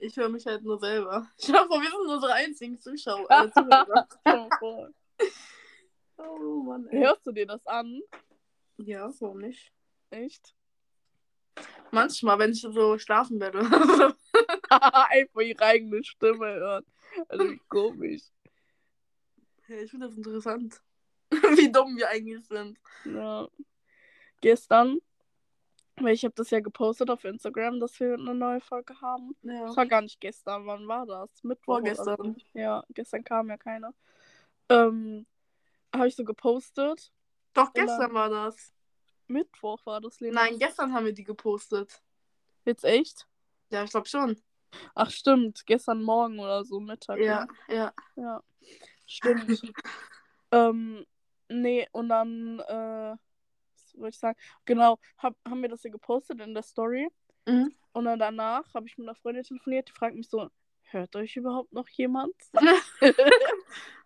Ich 0.00 0.16
höre 0.16 0.28
mich 0.28 0.46
halt 0.46 0.62
nur 0.62 0.78
selber. 0.78 1.28
Ich 1.36 1.52
hoffe, 1.52 1.68
wir 1.68 1.90
sind 1.90 2.08
unsere 2.08 2.32
einzigen 2.32 2.78
Zuschauer. 2.78 3.26
Äh, 3.28 3.50
Zuhörer. 3.50 4.08
Oh 6.22 6.62
Mann, 6.62 6.86
ey. 6.88 7.00
Hörst 7.00 7.26
du 7.26 7.32
dir 7.32 7.46
das 7.46 7.66
an? 7.66 8.02
Ja, 8.76 9.10
warum 9.20 9.38
nicht? 9.38 9.72
Echt? 10.10 10.54
Manchmal, 11.90 12.38
wenn 12.38 12.52
ich 12.52 12.60
so 12.60 12.98
schlafen 12.98 13.40
werde. 13.40 13.60
Einfach 15.10 15.40
ihre 15.40 15.64
eigene 15.64 16.04
Stimme 16.04 16.46
hören. 16.46 16.86
Also 17.28 17.50
wie 17.50 17.60
komisch. 17.68 18.22
hey, 19.66 19.84
ich 19.84 19.90
finde 19.90 20.06
das 20.06 20.16
interessant. 20.16 20.80
Wie 21.30 21.70
dumm 21.70 21.96
wir 21.96 22.08
eigentlich 22.08 22.44
sind. 22.46 22.76
Ja. 23.04 23.48
Gestern, 24.40 24.98
weil 25.96 26.14
ich 26.14 26.24
habe 26.24 26.34
das 26.34 26.50
ja 26.50 26.58
gepostet 26.58 27.08
auf 27.08 27.24
Instagram, 27.24 27.78
dass 27.78 28.00
wir 28.00 28.14
eine 28.14 28.34
neue 28.34 28.60
Folge 28.60 29.00
haben. 29.00 29.36
Ja. 29.42 29.66
Das 29.66 29.76
war 29.76 29.86
gar 29.86 30.02
nicht 30.02 30.20
gestern, 30.20 30.66
wann 30.66 30.88
war 30.88 31.06
das? 31.06 31.30
Mittwoch. 31.44 31.74
Vorgestern. 31.74 32.34
so. 32.34 32.58
Ja, 32.58 32.84
gestern 32.90 33.22
kam 33.22 33.48
ja 33.48 33.56
keiner. 33.56 33.94
Ähm, 34.68 35.26
habe 35.94 36.08
ich 36.08 36.16
so 36.16 36.24
gepostet. 36.24 37.12
Doch, 37.54 37.72
gestern 37.72 38.12
war 38.12 38.28
das. 38.28 38.72
Mittwoch 39.26 39.84
war 39.86 40.00
das, 40.00 40.18
Lena. 40.20 40.42
Nein, 40.42 40.58
gestern 40.58 40.92
haben 40.92 41.04
wir 41.04 41.12
die 41.12 41.24
gepostet. 41.24 42.02
Jetzt 42.64 42.84
echt? 42.84 43.28
Ja, 43.70 43.84
ich 43.84 43.90
glaube 43.90 44.08
schon. 44.08 44.40
Ach 44.94 45.10
stimmt, 45.10 45.64
gestern 45.66 46.02
Morgen 46.02 46.38
oder 46.38 46.64
so 46.64 46.80
Mittag. 46.80 47.18
Ja, 47.20 47.46
ne? 47.68 47.74
ja. 47.74 47.92
Ja, 48.16 48.42
stimmt. 49.06 49.62
ähm, 50.52 51.04
nee, 51.48 51.86
und 51.92 52.08
dann, 52.08 52.60
äh, 52.60 53.16
was 53.74 53.94
wollte 53.94 54.14
ich 54.14 54.18
sagen? 54.18 54.38
Genau, 54.64 54.98
hab, 55.18 55.34
haben 55.46 55.62
wir 55.62 55.68
das 55.68 55.82
hier 55.82 55.90
gepostet 55.90 56.40
in 56.40 56.54
der 56.54 56.62
Story. 56.62 57.08
Mhm. 57.46 57.74
Und 57.92 58.04
dann 58.04 58.18
danach 58.18 58.72
habe 58.74 58.86
ich 58.86 58.96
mit 58.98 59.08
einer 59.08 59.16
Freundin 59.16 59.42
telefoniert, 59.42 59.88
die 59.88 59.92
fragt 59.92 60.14
mich 60.14 60.28
so, 60.28 60.48
hört 60.82 61.16
euch 61.16 61.36
überhaupt 61.36 61.72
noch 61.72 61.88
jemand? 61.88 62.34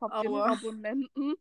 Habt 0.01 0.25
ihr 0.25 0.31
noch. 0.31 0.47
Abonnenten? 0.47 1.35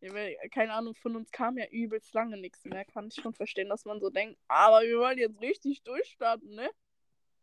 Ja, 0.00 0.12
keine 0.50 0.74
Ahnung, 0.74 0.94
von 0.96 1.16
uns 1.16 1.30
kam 1.30 1.56
ja 1.56 1.66
übelst 1.70 2.12
lange 2.12 2.36
nichts 2.36 2.64
mehr. 2.64 2.84
Kann 2.84 3.08
ich 3.08 3.14
schon 3.14 3.32
verstehen, 3.32 3.70
dass 3.70 3.86
man 3.86 4.00
so 4.00 4.10
denkt, 4.10 4.38
aber 4.48 4.82
wir 4.82 4.98
wollen 4.98 5.16
jetzt 5.16 5.40
richtig 5.40 5.82
durchstarten, 5.82 6.54
ne? 6.54 6.68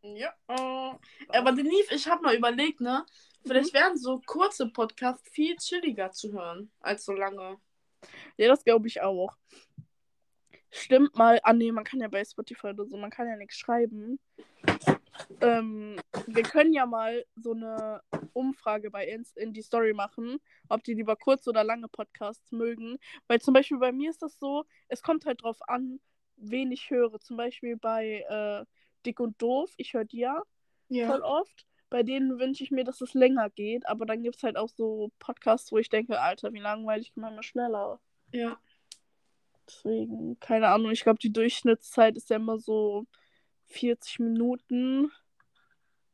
Ja. 0.03 0.33
äh, 0.47 0.91
Aber 1.29 1.51
Denise, 1.51 1.93
ich 1.93 2.07
habe 2.07 2.23
mal 2.23 2.35
überlegt, 2.35 2.81
ne? 2.81 3.05
Vielleicht 3.43 3.73
wären 3.73 3.97
so 3.97 4.21
kurze 4.25 4.67
Podcasts 4.69 5.29
viel 5.29 5.55
chilliger 5.57 6.11
zu 6.11 6.31
hören 6.31 6.71
als 6.79 7.05
so 7.05 7.13
lange. 7.13 7.57
Ja, 8.37 8.47
das 8.47 8.63
glaube 8.63 8.87
ich 8.87 9.01
auch. 9.01 9.35
Stimmt 10.69 11.15
mal. 11.17 11.39
Ah, 11.43 11.53
nee, 11.53 11.71
man 11.71 11.83
kann 11.83 11.99
ja 11.99 12.07
bei 12.07 12.23
Spotify 12.23 12.67
oder 12.67 12.85
so, 12.85 12.97
man 12.97 13.09
kann 13.09 13.27
ja 13.27 13.35
nichts 13.35 13.57
schreiben. 13.57 14.19
Ähm, 15.41 15.99
wir 16.27 16.43
können 16.43 16.73
ja 16.73 16.85
mal 16.85 17.25
so 17.35 17.51
eine 17.51 18.01
Umfrage 18.33 18.89
bei 18.89 19.07
Inst 19.07 19.37
in 19.37 19.53
die 19.53 19.61
Story 19.61 19.93
machen, 19.93 20.39
ob 20.69 20.83
die 20.83 20.93
lieber 20.93 21.15
kurze 21.15 21.49
oder 21.49 21.63
lange 21.63 21.87
Podcasts 21.87 22.51
mögen. 22.51 22.97
Weil 23.27 23.41
zum 23.41 23.53
Beispiel 23.53 23.77
bei 23.79 23.91
mir 23.91 24.09
ist 24.09 24.21
das 24.21 24.39
so, 24.39 24.65
es 24.87 25.01
kommt 25.01 25.25
halt 25.25 25.43
drauf 25.43 25.57
an, 25.67 25.99
wen 26.37 26.71
ich 26.71 26.89
höre. 26.89 27.19
Zum 27.19 27.37
Beispiel 27.37 27.75
bei 27.77 28.25
äh, 28.29 28.65
Dick 29.05 29.19
und 29.19 29.41
Doof, 29.41 29.73
ich 29.77 29.93
höre 29.93 30.05
die 30.05 30.19
ja 30.19 30.41
voll 30.89 31.21
oft. 31.21 31.65
Bei 31.89 32.03
denen 32.03 32.39
wünsche 32.39 32.63
ich 32.63 32.71
mir, 32.71 32.85
dass 32.85 33.01
es 33.01 33.13
länger 33.13 33.49
geht, 33.49 33.85
aber 33.87 34.05
dann 34.05 34.23
gibt 34.23 34.37
es 34.37 34.43
halt 34.43 34.55
auch 34.55 34.69
so 34.69 35.11
Podcasts, 35.19 35.71
wo 35.71 35.77
ich 35.77 35.89
denke, 35.89 36.21
Alter, 36.21 36.53
wie 36.53 36.59
langweilig 36.59 37.11
man 37.15 37.35
mal 37.35 37.43
schneller. 37.43 37.99
Ja. 38.31 38.57
Deswegen, 39.67 40.39
keine 40.39 40.69
Ahnung, 40.69 40.91
ich 40.91 41.03
glaube, 41.03 41.19
die 41.19 41.33
Durchschnittszeit 41.33 42.15
ist 42.15 42.29
ja 42.29 42.37
immer 42.37 42.59
so 42.59 43.05
40 43.67 44.19
Minuten. 44.19 45.11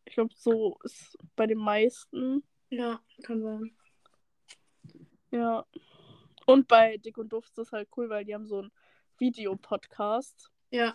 Ich 0.06 0.16
glaube, 0.16 0.34
so 0.36 0.80
ist 0.84 1.18
bei 1.36 1.46
den 1.46 1.60
meisten. 1.60 2.44
Ja, 2.70 3.00
kann 3.24 3.42
sein. 3.42 3.78
Ja. 5.32 5.66
Und 6.46 6.68
bei 6.68 6.98
Dick 6.98 7.18
und 7.18 7.30
Doof 7.30 7.46
ist 7.46 7.58
das 7.58 7.72
halt 7.72 7.90
cool, 7.98 8.10
weil 8.10 8.26
die 8.26 8.34
haben 8.34 8.48
so 8.48 8.60
einen 8.60 8.72
Videopodcast. 9.18 10.50
Ja. 10.72 10.94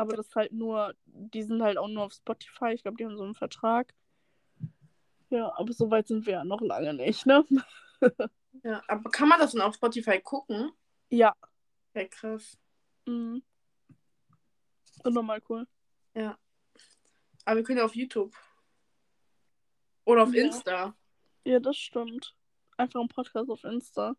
Aber 0.00 0.16
das 0.16 0.28
ist 0.28 0.36
halt 0.36 0.52
nur, 0.52 0.94
die 1.04 1.42
sind 1.42 1.62
halt 1.62 1.76
auch 1.78 1.88
nur 1.88 2.04
auf 2.04 2.12
Spotify. 2.12 2.72
Ich 2.72 2.82
glaube, 2.82 2.96
die 2.96 3.04
haben 3.04 3.16
so 3.16 3.24
einen 3.24 3.34
Vertrag. 3.34 3.94
Ja, 5.28 5.52
aber 5.56 5.72
so 5.72 5.90
weit 5.90 6.08
sind 6.08 6.26
wir 6.26 6.32
ja 6.34 6.44
noch 6.44 6.60
lange 6.60 6.94
nicht, 6.94 7.26
ne? 7.26 7.44
Ja. 8.64 8.82
Aber 8.88 9.10
kann 9.10 9.28
man 9.28 9.38
das 9.38 9.52
denn 9.52 9.60
auf 9.60 9.76
Spotify 9.76 10.20
gucken? 10.20 10.72
Ja. 11.08 11.34
Ja, 11.94 12.08
krass. 12.08 12.58
Mhm. 13.06 13.42
Und 15.04 15.14
nochmal 15.14 15.40
cool. 15.48 15.66
Aber 17.44 17.56
wir 17.56 17.64
können 17.64 17.78
ja 17.78 17.84
auf 17.84 17.94
YouTube. 17.94 18.34
Oder 20.04 20.22
auf 20.24 20.34
Ja. 20.34 20.44
Insta. 20.44 20.96
Ja, 21.44 21.58
das 21.58 21.76
stimmt. 21.76 22.36
Einfach 22.76 23.00
ein 23.00 23.08
Podcast 23.08 23.50
auf 23.50 23.64
Insta. 23.64 24.14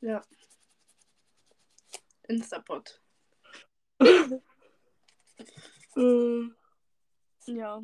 Ja. 0.00 0.22
Instapod. 2.28 3.00
Äh, 5.96 6.42
ja. 7.46 7.82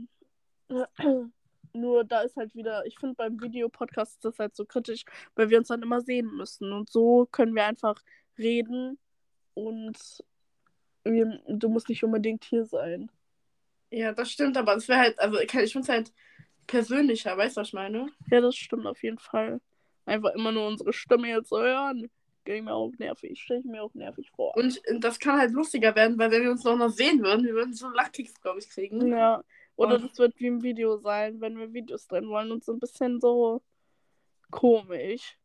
Nur 1.72 2.04
da 2.04 2.22
ist 2.22 2.36
halt 2.36 2.54
wieder, 2.54 2.86
ich 2.86 2.98
finde 2.98 3.16
beim 3.16 3.40
Videopodcast 3.40 4.14
ist 4.14 4.24
das 4.24 4.38
halt 4.38 4.56
so 4.56 4.64
kritisch, 4.64 5.04
weil 5.34 5.50
wir 5.50 5.58
uns 5.58 5.68
dann 5.68 5.82
immer 5.82 6.00
sehen 6.00 6.34
müssen. 6.34 6.72
Und 6.72 6.88
so 6.88 7.26
können 7.30 7.54
wir 7.54 7.66
einfach 7.66 8.00
reden 8.38 8.98
und 9.54 9.98
wir, 11.04 11.40
du 11.46 11.68
musst 11.68 11.88
nicht 11.88 12.02
unbedingt 12.02 12.44
hier 12.44 12.64
sein. 12.64 13.10
Ja, 13.90 14.12
das 14.12 14.30
stimmt, 14.30 14.56
aber 14.56 14.76
es 14.76 14.88
wäre 14.88 15.00
halt, 15.00 15.18
also 15.18 15.38
ich 15.38 15.50
finde 15.50 15.80
es 15.80 15.88
halt 15.88 16.12
persönlicher, 16.66 17.36
weißt 17.36 17.56
du, 17.56 17.60
was 17.60 17.68
ich 17.68 17.74
meine? 17.74 18.08
Ja, 18.30 18.40
das 18.40 18.56
stimmt 18.56 18.86
auf 18.86 19.02
jeden 19.02 19.18
Fall. 19.18 19.60
Einfach 20.06 20.34
immer 20.34 20.52
nur 20.52 20.66
unsere 20.66 20.92
Stimme 20.92 21.28
jetzt 21.28 21.50
so 21.50 21.60
hören. 21.60 22.10
Stelle 22.46 22.58
ich 22.58 22.64
mir 22.64 22.74
auch 22.74 22.92
nervig, 22.98 23.42
stelle 23.42 23.58
ich 23.58 23.66
mir 23.66 23.82
auch 23.82 23.94
nervig 23.94 24.30
vor. 24.30 24.56
Und 24.56 24.80
das 25.00 25.18
kann 25.18 25.40
halt 25.40 25.50
lustiger 25.50 25.96
werden, 25.96 26.16
weil 26.16 26.30
wenn 26.30 26.44
wir 26.44 26.52
uns 26.52 26.62
noch, 26.62 26.76
noch 26.76 26.90
sehen 26.90 27.20
würden, 27.20 27.44
wir 27.44 27.54
würden 27.54 27.74
so 27.74 27.88
Lachkicks, 27.88 28.40
glaube 28.40 28.60
ich, 28.60 28.70
kriegen. 28.70 29.08
Ja. 29.08 29.42
Oder 29.74 29.96
Und- 29.96 30.04
das 30.04 30.18
wird 30.18 30.38
wie 30.38 30.46
im 30.46 30.62
Video 30.62 30.96
sein, 30.98 31.40
wenn 31.40 31.58
wir 31.58 31.72
Videos 31.72 32.06
drin 32.06 32.28
wollen 32.28 32.52
und 32.52 32.62
so 32.62 32.72
ein 32.72 32.78
bisschen 32.78 33.20
so 33.20 33.62
komisch. 34.52 35.36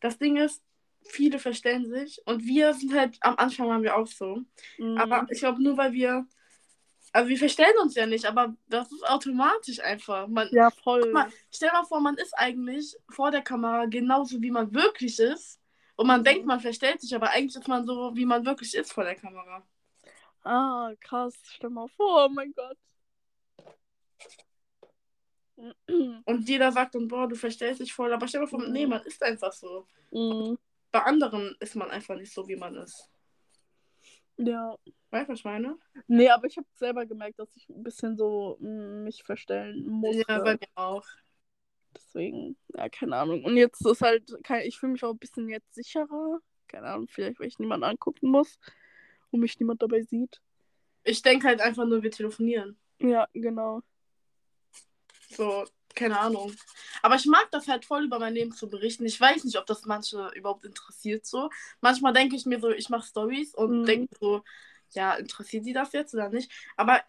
Das 0.00 0.16
Ding 0.16 0.38
ist, 0.38 0.62
viele 1.02 1.38
verstellen 1.38 1.90
sich 1.90 2.22
und 2.24 2.42
wir 2.46 2.72
sind 2.72 2.94
halt, 2.94 3.18
am 3.20 3.36
Anfang 3.36 3.68
waren 3.68 3.82
wir 3.82 3.94
auch 3.94 4.06
so. 4.06 4.44
Mhm. 4.78 4.96
Aber 4.96 5.26
ich 5.30 5.40
glaube 5.40 5.62
nur, 5.62 5.76
weil 5.76 5.92
wir, 5.92 6.26
also 7.12 7.28
wir 7.28 7.36
verstellen 7.36 7.76
uns 7.82 7.94
ja 7.96 8.06
nicht, 8.06 8.24
aber 8.24 8.56
das 8.66 8.90
ist 8.90 9.06
automatisch 9.06 9.80
einfach. 9.80 10.26
Man, 10.26 10.48
ja, 10.52 10.70
voll. 10.70 11.12
Mal, 11.12 11.28
stell 11.52 11.70
mal 11.72 11.84
vor, 11.84 12.00
man 12.00 12.16
ist 12.16 12.32
eigentlich 12.32 12.96
vor 13.10 13.30
der 13.30 13.42
Kamera 13.42 13.84
genauso, 13.84 14.40
wie 14.40 14.50
man 14.50 14.72
wirklich 14.72 15.18
ist. 15.18 15.60
Und 15.98 16.06
man 16.06 16.20
Mhm. 16.20 16.24
denkt, 16.24 16.46
man 16.46 16.60
verstellt 16.60 17.00
sich, 17.00 17.12
aber 17.12 17.30
eigentlich 17.30 17.56
ist 17.56 17.66
man 17.66 17.84
so, 17.84 18.12
wie 18.14 18.24
man 18.24 18.46
wirklich 18.46 18.72
ist 18.72 18.92
vor 18.92 19.02
der 19.02 19.16
Kamera. 19.16 19.66
Ah, 20.44 20.92
krass. 21.00 21.34
Stell 21.42 21.70
mal 21.70 21.88
vor, 21.88 22.26
oh 22.26 22.28
mein 22.32 22.52
Gott. 22.52 22.78
Und 26.24 26.48
jeder 26.48 26.70
sagt 26.70 26.94
dann, 26.94 27.08
boah, 27.08 27.26
du 27.26 27.34
verstellst 27.34 27.80
dich 27.80 27.92
voll. 27.92 28.12
Aber 28.12 28.28
stell 28.28 28.40
mal 28.40 28.46
vor, 28.46 28.60
Mhm. 28.62 28.72
nee, 28.72 28.86
man 28.86 29.02
ist 29.02 29.20
einfach 29.24 29.52
so. 29.52 29.88
Mhm. 30.12 30.56
Bei 30.92 31.02
anderen 31.02 31.56
ist 31.58 31.74
man 31.74 31.90
einfach 31.90 32.14
nicht 32.14 32.32
so, 32.32 32.46
wie 32.46 32.54
man 32.56 32.76
ist. 32.76 33.10
Ja. 34.36 34.76
Weißt 35.10 35.28
du, 35.28 35.32
was 35.32 35.40
ich 35.40 35.44
meine? 35.44 35.76
Nee, 36.06 36.28
aber 36.30 36.46
ich 36.46 36.56
habe 36.56 36.66
selber 36.74 37.06
gemerkt, 37.06 37.40
dass 37.40 37.56
ich 37.56 37.68
ein 37.68 37.82
bisschen 37.82 38.16
so 38.16 38.56
mm, 38.60 39.02
mich 39.02 39.24
verstellen 39.24 39.84
musste. 39.88 40.24
Ja, 40.28 40.38
bei 40.38 40.52
mir 40.52 40.68
auch. 40.76 41.04
Deswegen, 41.96 42.56
ja, 42.74 42.88
keine 42.88 43.16
Ahnung. 43.16 43.44
Und 43.44 43.56
jetzt 43.56 43.84
ist 43.84 44.02
halt, 44.02 44.32
kein, 44.44 44.66
ich 44.66 44.78
fühle 44.78 44.92
mich 44.92 45.04
auch 45.04 45.12
ein 45.12 45.18
bisschen 45.18 45.48
jetzt 45.48 45.74
sicherer. 45.74 46.38
Keine 46.68 46.86
Ahnung, 46.86 47.08
vielleicht, 47.08 47.40
weil 47.40 47.48
ich 47.48 47.58
niemanden 47.58 47.84
angucken 47.84 48.28
muss 48.28 48.58
und 49.30 49.40
mich 49.40 49.58
niemand 49.58 49.82
dabei 49.82 50.02
sieht. 50.02 50.40
Ich 51.04 51.22
denke 51.22 51.48
halt 51.48 51.60
einfach 51.60 51.86
nur, 51.86 52.02
wir 52.02 52.10
telefonieren. 52.10 52.78
Ja, 53.00 53.26
genau. 53.32 53.82
So, 55.30 55.64
keine 55.94 56.18
Ahnung. 56.18 56.52
Aber 57.02 57.16
ich 57.16 57.26
mag 57.26 57.48
das 57.50 57.68
halt 57.68 57.84
voll 57.84 58.04
über 58.04 58.18
mein 58.18 58.34
Leben 58.34 58.52
zu 58.52 58.68
berichten. 58.68 59.04
Ich 59.04 59.20
weiß 59.20 59.44
nicht, 59.44 59.58
ob 59.58 59.66
das 59.66 59.84
manche 59.84 60.30
überhaupt 60.34 60.64
interessiert 60.64 61.26
so. 61.26 61.50
Manchmal 61.80 62.12
denke 62.12 62.36
ich 62.36 62.46
mir 62.46 62.60
so, 62.60 62.70
ich 62.70 62.88
mache 62.88 63.06
Stories 63.06 63.54
und 63.54 63.80
Mhm. 63.80 63.84
denke 63.86 64.14
so, 64.20 64.42
ja, 64.94 65.14
interessiert 65.14 65.66
die 65.66 65.72
das 65.72 65.92
jetzt 65.92 66.14
oder 66.14 66.28
nicht? 66.30 66.50
Aber 66.76 67.00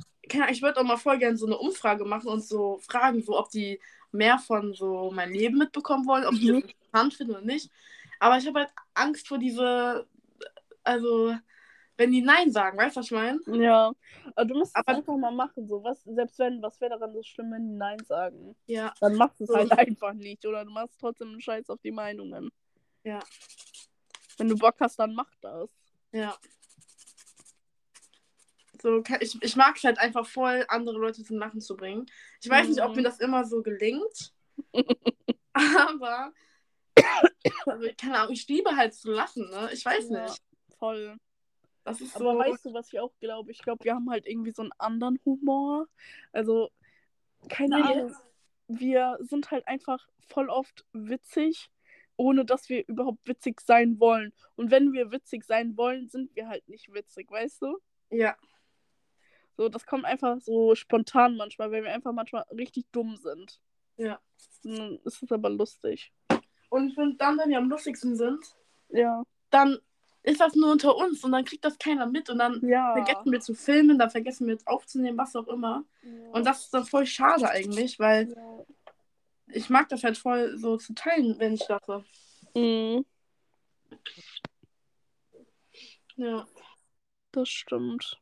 ich 0.49 0.61
würde 0.61 0.79
auch 0.79 0.83
mal 0.83 0.97
voll 0.97 1.17
gerne 1.17 1.37
so 1.37 1.45
eine 1.45 1.57
Umfrage 1.57 2.05
machen 2.05 2.27
und 2.29 2.43
so 2.43 2.77
fragen, 2.79 3.21
so 3.23 3.37
ob 3.39 3.49
die 3.49 3.79
mehr 4.11 4.37
von 4.39 4.73
so 4.73 5.11
mein 5.11 5.31
Leben 5.33 5.57
mitbekommen 5.57 6.05
wollen, 6.07 6.25
ob 6.25 6.33
die 6.35 6.51
Mhm. 6.51 6.61
das 6.61 6.71
interessant 6.71 7.13
finden 7.13 7.31
oder 7.33 7.41
nicht. 7.45 7.71
Aber 8.19 8.37
ich 8.37 8.47
habe 8.47 8.59
halt 8.59 8.69
Angst 8.93 9.27
vor 9.27 9.37
diese, 9.37 10.07
also 10.83 11.35
wenn 11.97 12.11
die 12.11 12.21
Nein 12.21 12.51
sagen, 12.51 12.77
weißt 12.77 12.95
du, 12.95 12.99
was 12.99 13.05
ich 13.07 13.11
meine? 13.11 13.39
Ja. 13.47 13.91
Aber 14.35 14.45
du 14.45 14.55
musst 14.57 14.71
es 14.71 14.75
Aber- 14.75 14.95
einfach 14.97 15.17
mal 15.17 15.31
machen. 15.31 15.67
So, 15.67 15.83
was, 15.83 16.01
selbst 16.03 16.39
wenn, 16.39 16.61
was 16.61 16.79
wäre 16.79 16.91
daran 16.97 17.13
so 17.13 17.21
schlimm, 17.23 17.51
wenn 17.51 17.67
die 17.67 17.75
Nein 17.77 17.99
sagen? 18.05 18.55
Ja, 18.67 18.93
Dann 19.01 19.15
machst 19.15 19.39
du 19.39 19.43
es 19.43 19.49
So. 19.49 19.57
halt 19.57 19.71
einfach 19.73 20.13
nicht. 20.13 20.45
Oder 20.45 20.63
du 20.63 20.71
machst 20.71 20.97
trotzdem 20.99 21.29
einen 21.29 21.41
Scheiß 21.41 21.69
auf 21.69 21.79
die 21.81 21.91
Meinungen. 21.91 22.49
Ja. 23.03 23.19
Wenn 24.37 24.47
du 24.47 24.57
Bock 24.57 24.75
hast, 24.79 24.97
dann 24.99 25.13
mach 25.13 25.29
das. 25.41 25.69
ja. 26.11 26.35
So, 28.81 29.03
ich, 29.19 29.41
ich 29.41 29.55
mag 29.55 29.75
es 29.77 29.83
halt 29.83 29.99
einfach 29.99 30.25
voll, 30.25 30.65
andere 30.69 30.97
Leute 30.97 31.23
zum 31.23 31.37
Lachen 31.37 31.59
zu 31.61 31.75
bringen. 31.75 32.05
Ich 32.41 32.49
weiß 32.49 32.67
nicht, 32.69 32.81
ob 32.81 32.91
Mhm. 32.91 32.95
mir 32.97 33.03
das 33.03 33.19
immer 33.19 33.43
so 33.45 33.61
gelingt. 33.61 34.33
aber, 35.53 36.33
also, 37.65 37.87
keine 37.97 38.19
Ahnung, 38.19 38.33
ich 38.33 38.47
liebe 38.47 38.75
halt 38.75 38.93
zu 38.93 39.11
lachen, 39.11 39.49
ne? 39.49 39.69
Ich 39.73 39.85
weiß 39.85 40.09
Ja, 40.09 40.23
nicht. 40.25 40.41
voll. 40.77 41.17
Das 41.83 42.01
ist 42.01 42.15
Aber 42.15 42.33
so. 42.33 42.39
weißt 42.39 42.65
du, 42.65 42.73
was 42.73 42.91
ich 42.93 42.99
auch 42.99 43.13
glaube? 43.19 43.51
Ich 43.51 43.59
glaube, 43.59 43.83
wir 43.83 43.95
haben 43.95 44.09
halt 44.09 44.27
irgendwie 44.27 44.51
so 44.51 44.61
einen 44.61 44.71
anderen 44.77 45.19
Humor. 45.25 45.87
Also, 46.31 46.69
keine 47.49 47.77
Nee. 47.77 47.81
Ahnung. 47.81 48.15
Wir 48.67 49.17
sind 49.21 49.49
halt 49.49 49.67
einfach 49.67 50.07
voll 50.27 50.49
oft 50.49 50.85
witzig, 50.93 51.69
ohne 52.17 52.45
dass 52.45 52.69
wir 52.69 52.87
überhaupt 52.87 53.27
witzig 53.27 53.61
sein 53.61 53.99
wollen. 53.99 54.31
Und 54.55 54.69
wenn 54.71 54.93
wir 54.93 55.11
witzig 55.11 55.43
sein 55.45 55.75
wollen, 55.75 56.07
sind 56.09 56.35
wir 56.35 56.47
halt 56.47 56.67
nicht 56.69 56.93
witzig, 56.93 57.31
weißt 57.31 57.63
du? 57.63 57.79
Ja, 58.11 58.35
So, 59.59 59.67
das 59.67 59.85
kommt 59.85 60.05
einfach 60.05 60.39
so 60.39 60.73
spontan 60.73 61.35
manchmal, 61.35 61.69
weil 61.69 61.83
wir 61.83 61.91
einfach 61.91 62.13
manchmal 62.13 62.45
richtig 62.57 62.85
dumm 62.93 63.17
sind. 63.17 63.59
ja. 63.97 64.17
Dann 64.63 64.99
ist 65.03 65.21
es 65.21 65.31
aber 65.33 65.49
lustig. 65.49 66.13
Und 66.69 66.87
ich 66.87 66.95
finde, 66.95 67.17
dann, 67.17 67.37
wenn 67.37 67.49
wir 67.49 67.57
am 67.57 67.69
lustigsten 67.69 68.15
sind, 68.15 68.39
Ja. 68.87 69.21
dann 69.49 69.77
ist 70.23 70.39
das 70.39 70.55
nur 70.55 70.71
unter 70.71 70.95
uns 70.95 71.25
und 71.25 71.33
dann 71.33 71.43
kriegt 71.43 71.65
das 71.65 71.77
keiner 71.77 72.05
mit 72.05 72.29
und 72.29 72.37
dann 72.37 72.61
Ja. 72.65 72.93
vergessen 72.93 73.33
wir 73.33 73.41
zu 73.41 73.53
filmen, 73.53 73.99
dann 73.99 74.09
vergessen 74.09 74.47
wir 74.47 74.57
aufzunehmen, 74.65 75.17
was 75.17 75.35
auch 75.35 75.47
immer. 75.49 75.83
Und 76.31 76.45
das 76.45 76.61
ist 76.63 76.73
dann 76.73 76.85
voll 76.85 77.05
schade 77.05 77.49
eigentlich, 77.49 77.99
weil 77.99 78.31
Ja. 78.33 78.65
ich 79.47 79.69
mag 79.69 79.89
das 79.89 80.05
halt 80.05 80.17
voll 80.17 80.57
so 80.57 80.77
zu 80.77 80.93
teilen, 80.93 81.37
wenn 81.37 81.55
ich 81.55 81.67
lache. 81.67 82.05
Mhm, 82.55 83.03
Ja. 86.15 86.47
das 87.33 87.49
stimmt. 87.49 88.17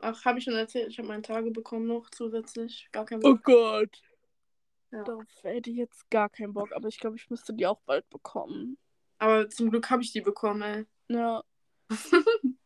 Ach, 0.00 0.24
habe 0.24 0.38
ich 0.38 0.44
schon 0.44 0.54
erzählt, 0.54 0.88
ich 0.88 0.98
habe 0.98 1.08
meine 1.08 1.22
Tage 1.22 1.50
bekommen 1.50 1.86
noch 1.86 2.10
zusätzlich. 2.10 2.88
Gar 2.92 3.06
kein 3.06 3.18
Oh 3.18 3.34
Bock. 3.34 3.44
Gott. 3.44 4.02
Ja. 4.92 5.02
Darauf 5.04 5.24
hätte 5.42 5.70
ich 5.70 5.76
jetzt 5.76 6.08
gar 6.10 6.28
keinen 6.28 6.54
Bock, 6.54 6.72
aber 6.72 6.88
ich 6.88 6.98
glaube, 6.98 7.16
ich 7.16 7.28
müsste 7.28 7.54
die 7.54 7.66
auch 7.66 7.80
bald 7.86 8.08
bekommen. 8.10 8.78
Aber 9.18 9.48
zum 9.48 9.70
Glück 9.70 9.90
habe 9.90 10.02
ich 10.02 10.12
die 10.12 10.20
bekommen, 10.20 10.62
ey. 10.62 10.86
Ja. 11.08 11.42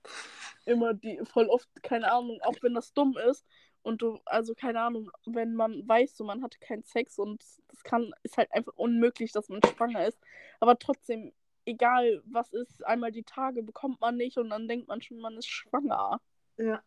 Immer 0.67 0.95
die, 0.95 1.21
voll 1.25 1.47
oft, 1.47 1.69
keine 1.83 2.13
Ahnung, 2.13 2.41
auch 2.43 2.57
wenn 2.61 2.75
das 2.75 2.93
dumm 2.93 3.17
ist 3.17 3.47
und 3.83 4.03
du, 4.03 4.21
also 4.27 4.55
keine 4.55 4.81
Ahnung, 4.81 5.11
wenn 5.27 5.55
man 5.55 5.89
weiß, 5.89 6.17
so 6.17 6.25
man 6.25 6.43
hatte 6.43 6.59
keinen 6.59 6.85
Sex 6.85 7.19
und 7.19 7.43
das 7.69 7.83
kann, 7.83 8.13
ist 8.23 8.37
halt 8.37 8.53
einfach 8.53 8.75
unmöglich, 8.77 9.33
dass 9.33 9.49
man 9.49 9.61
schwanger 9.65 10.07
ist. 10.07 10.19
Aber 10.61 10.79
trotzdem, 10.79 11.33
egal 11.65 12.23
was 12.27 12.53
ist, 12.53 12.85
einmal 12.85 13.11
die 13.11 13.25
Tage 13.25 13.63
bekommt 13.63 14.01
man 14.01 14.17
nicht 14.17 14.37
und 14.39 14.51
dann 14.51 14.69
denkt 14.69 14.89
man 14.89 15.01
schon, 15.01 15.19
man 15.19 15.37
ist 15.37 15.49
schwanger. 15.49 16.21
Ja. 16.59 16.83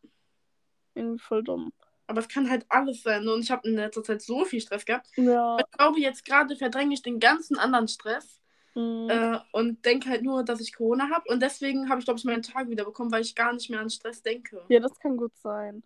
Irgendwie 0.96 1.20
voll 1.20 1.44
dumm. 1.44 1.74
Aber 2.08 2.20
es 2.20 2.28
kann 2.28 2.50
halt 2.50 2.66
alles 2.70 3.02
sein. 3.02 3.28
Und 3.28 3.42
ich 3.42 3.52
habe 3.52 3.68
in 3.68 3.76
letzter 3.76 4.04
Zeit 4.04 4.22
so 4.22 4.46
viel 4.46 4.62
Stress 4.62 4.86
gehabt. 4.86 5.08
Ja. 5.16 5.58
Ich 5.58 5.72
glaube, 5.78 6.00
jetzt 6.00 6.26
gerade 6.26 6.56
verdränge 6.56 6.94
ich 6.94 7.02
den 7.02 7.20
ganzen 7.20 7.58
anderen 7.58 7.88
Stress 7.88 8.40
Mhm. 8.76 9.08
äh, 9.10 9.40
und 9.52 9.86
denke 9.86 10.10
halt 10.10 10.24
nur, 10.24 10.44
dass 10.44 10.60
ich 10.60 10.74
Corona 10.76 11.10
habe. 11.10 11.30
Und 11.32 11.42
deswegen 11.42 11.90
habe 11.90 12.00
ich, 12.00 12.06
glaube 12.06 12.18
ich, 12.18 12.26
meinen 12.26 12.42
Tag 12.42 12.70
wieder 12.70 12.86
bekommen, 12.86 13.12
weil 13.12 13.22
ich 13.22 13.36
gar 13.36 13.54
nicht 13.54 13.70
mehr 13.70 13.80
an 13.80 13.90
Stress 13.90 14.22
denke. 14.22 14.66
Ja, 14.68 14.80
das 14.80 14.98
kann 15.00 15.16
gut 15.16 15.36
sein. 15.38 15.84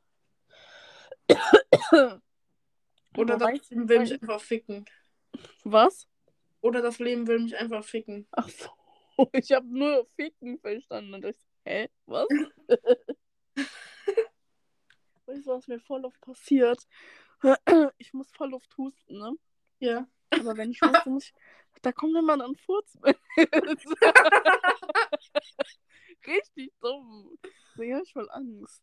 Oder 3.18 3.38
das 3.38 3.70
Leben 3.70 3.90
will 3.90 4.00
mich 4.00 4.14
einfach 4.14 4.42
ficken. 4.42 4.86
Was? 5.64 6.08
Oder 6.62 6.82
das 6.82 7.00
Leben 7.00 7.28
will 7.28 7.40
mich 7.40 7.58
einfach 7.58 7.84
ficken. 7.84 8.28
Ach 8.32 8.50
so. 8.50 8.70
Ich 9.34 9.52
habe 9.52 9.66
nur 9.68 10.06
Ficken 10.16 10.60
verstanden. 10.60 11.16
Und 11.16 11.26
ich, 11.26 11.36
hä? 11.66 11.90
Was? 12.06 12.28
weißt 15.28 15.46
du, 15.46 15.52
was 15.52 15.68
mir 15.68 15.80
voll 15.80 16.06
oft 16.06 16.20
passiert? 16.22 16.88
Ich 17.98 18.14
muss 18.14 18.32
voll 18.32 18.54
oft 18.54 18.76
husten, 18.78 19.20
ne? 19.20 19.34
Ja. 19.80 20.08
Aber 20.32 20.58
wenn 20.58 20.72
ich 20.72 20.82
huste, 20.82 21.10
muss 21.10 21.26
ich. 21.26 21.34
Da 21.82 21.92
kommt 21.92 22.18
immer 22.18 22.38
dann 22.38 22.56
Furz. 22.56 22.98
Richtig 26.26 26.74
dumm. 26.82 27.38
Deswegen 27.44 27.94
habe 27.94 28.04
ich 28.04 28.14
voll 28.14 28.30
Angst. 28.32 28.82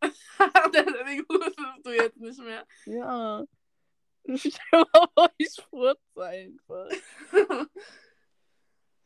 Deswegen 0.02 1.26
hustest 1.28 1.58
du 1.84 1.90
jetzt 1.90 2.16
nicht 2.16 2.40
mehr. 2.40 2.66
Ja. 2.86 3.44
Ich 4.24 4.58
vor, 4.70 5.30
ich 5.36 5.54
furze 5.68 6.24
einfach. 6.24 6.88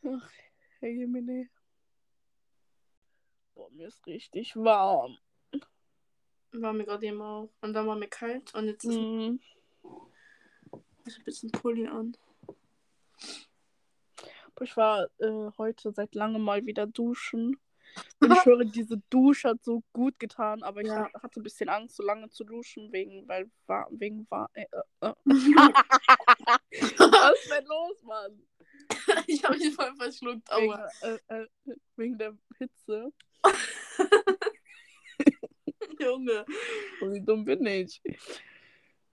Ach, 0.05 0.31
Herr 0.79 0.89
Jemine. 0.89 1.49
Boah, 3.55 3.69
mir 3.71 3.87
ist 3.87 4.05
richtig 4.05 4.55
warm. 4.55 5.17
War 6.61 6.73
mir 6.73 6.85
gerade 6.85 7.05
eben 7.05 7.21
auch. 7.21 7.49
Und 7.61 7.73
dann 7.73 7.85
war 7.87 7.95
mir 7.95 8.07
kalt. 8.07 8.53
Und 8.55 8.65
jetzt 8.67 8.83
ist 8.85 8.95
Mhm. 8.95 9.39
ein 11.05 11.23
bisschen 11.23 11.51
Pulli 11.51 11.87
an. 11.87 12.17
Ich 14.61 14.75
war 14.75 15.07
äh, 15.19 15.51
heute 15.57 15.91
seit 15.91 16.15
langem 16.15 16.41
mal 16.41 16.65
wieder 16.65 16.87
duschen. 16.87 17.59
Und 18.19 18.31
ich 18.33 18.45
höre, 18.45 18.65
diese 18.65 18.97
Dusche 19.09 19.49
hat 19.49 19.63
so 19.63 19.83
gut 19.93 20.19
getan, 20.19 20.61
aber 20.63 20.81
ich 20.81 20.87
Ja. 20.87 21.09
hatte 21.21 21.39
ein 21.39 21.43
bisschen 21.43 21.69
Angst, 21.69 21.95
so 21.95 22.03
lange 22.03 22.29
zu 22.29 22.43
duschen, 22.43 22.91
wegen, 22.91 23.27
weil 23.27 23.49
war, 23.67 23.87
wegen 23.91 24.25
war. 24.29 24.49
Äh, 24.53 24.65
äh, 25.01 25.07
äh. 25.07 25.13
Was 26.97 27.39
ist 27.43 27.51
denn 27.51 27.65
los, 27.65 28.03
Mann? 28.03 28.41
ich 29.27 29.43
habe 29.43 29.57
mich 29.57 29.73
voll 29.75 29.95
verschluckt. 29.95 30.49
Wegen, 30.57 30.73
Aua. 30.73 30.89
äh, 31.01 31.17
äh, 31.27 31.47
wegen 31.95 32.17
der 32.17 32.35
Hitze. 32.57 33.13
Junge. 36.17 36.45
Oh, 37.01 37.11
wie 37.13 37.21
dumm 37.21 37.45
bin 37.45 37.65
ich? 37.65 38.01